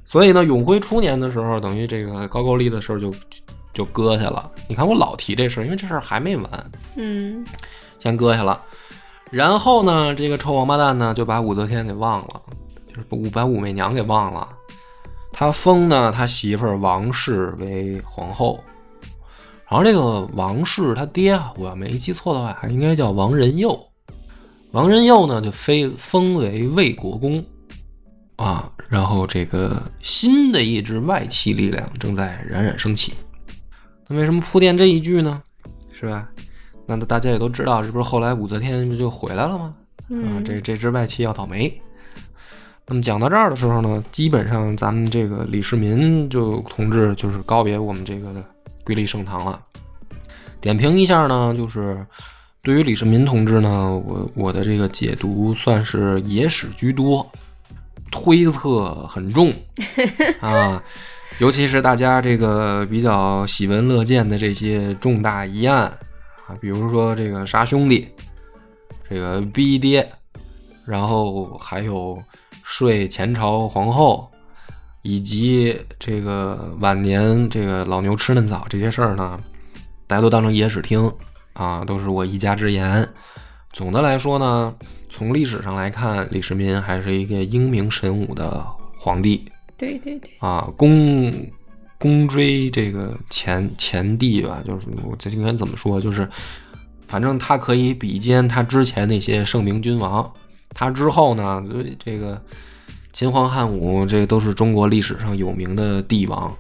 [0.06, 3.14] 所以呢，永徽初年的时候，等于这个高句丽的事儿就
[3.74, 4.50] 就搁下了。
[4.68, 7.46] 你看我老提这事儿，因为这事儿还没完，嗯
[8.00, 8.60] 先搁下了。
[9.30, 12.42] 然后呢，这个臭王八蛋呢就把武则天给忘了，
[12.90, 14.50] 就是武把武媚娘给忘了。
[15.32, 18.62] 他封呢他媳妇儿王氏为皇后，
[19.70, 23.80] 然后这个王氏他爹，我要没记错的话，还应该叫王仁佑。
[24.72, 27.44] 王仁佑呢就非封为魏国公
[28.36, 28.72] 啊。
[28.90, 33.14] 然后这个新的一支外戚力量正在冉冉升起。
[34.08, 35.42] 那为什么铺垫这一句呢？
[35.92, 36.28] 是吧？
[36.88, 39.76] 那大家也都知道，这不是后来武则天不就回来了吗？
[39.96, 41.80] 啊，嗯，这这支外戚要倒霉。
[42.90, 48.44] 那么讲到这儿的时候呢，基本上咱们这个李世民就同志就是告别我们这个
[48.84, 49.62] 瑰丽盛唐了。
[50.60, 52.04] 点评一下呢，就是
[52.64, 57.32] 对于李世民同志呢，我我的这个解读算是野史居多，
[58.12, 59.54] 推测很重
[60.42, 60.82] 啊，
[61.38, 65.84] 尤其是大家这个比较喜闻乐见的这些重大疑案
[66.48, 68.08] 啊，比如说这个杀兄弟，
[69.08, 70.06] 这个逼爹，
[70.86, 72.22] 然后还有
[72.70, 74.30] 睡前朝皇后，
[75.02, 79.40] 以及这个晚年这个老牛吃嫩草这些事儿呢，
[80.06, 81.12] 大家都当成野史听
[81.54, 83.10] 啊，都是我一家之言。
[83.74, 84.76] 总的来说呢，
[85.10, 88.64] 从历史上来看，李世民还是一个英明神武的
[88.96, 89.44] 皇帝
[89.76, 91.34] 对对对，啊，功
[91.98, 96.30] 公追这个前前帝吧，就是我这应该怎么说，就是
[97.08, 100.32] 反正他可以比肩他之前那些圣明君王，
[100.74, 101.64] 他之后呢，
[102.00, 102.42] 这个
[103.12, 106.56] 秦皇汉武，这都是中国历史上有名的帝王。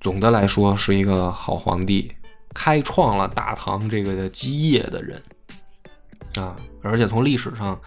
[0.00, 2.10] 总的来说，是一个好皇帝，
[2.54, 5.20] 开创了大唐这个基业的人
[6.36, 6.56] 啊！
[6.82, 7.78] 而且从历史上，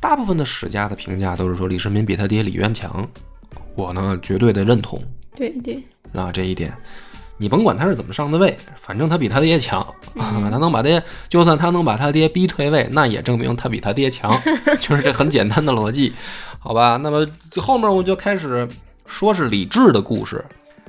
[0.00, 3.04] 大部分的史家的评价都是说李世民比他爹李渊强，
[3.74, 5.02] 我呢绝对的认同
[5.34, 6.72] 对对，啊这一点。
[7.40, 9.80] 你甭管他是怎么上的位，反正他比他爹强
[10.14, 10.36] 啊！
[10.50, 14.38] 他能把爹，就算他能把他爹逼退位，那也证明他比他爹强，
[14.78, 16.12] 就是这很简单的逻辑，
[16.58, 16.98] 好吧？
[17.02, 17.26] 那么
[17.56, 18.68] 后面我就开始
[19.06, 20.44] 说是李治的故事。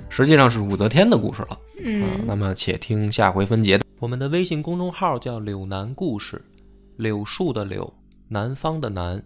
[0.09, 1.57] 实际上是武则天的故事了。
[1.81, 3.79] 嗯，那么且听下回分解。
[3.99, 6.43] 我们的微信公众号叫“柳南故事”，
[6.97, 7.93] 柳树的柳，
[8.27, 9.23] 南方的南。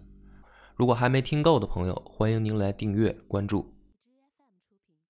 [0.76, 3.75] 如果还没听够的朋友，欢迎您来订阅关注。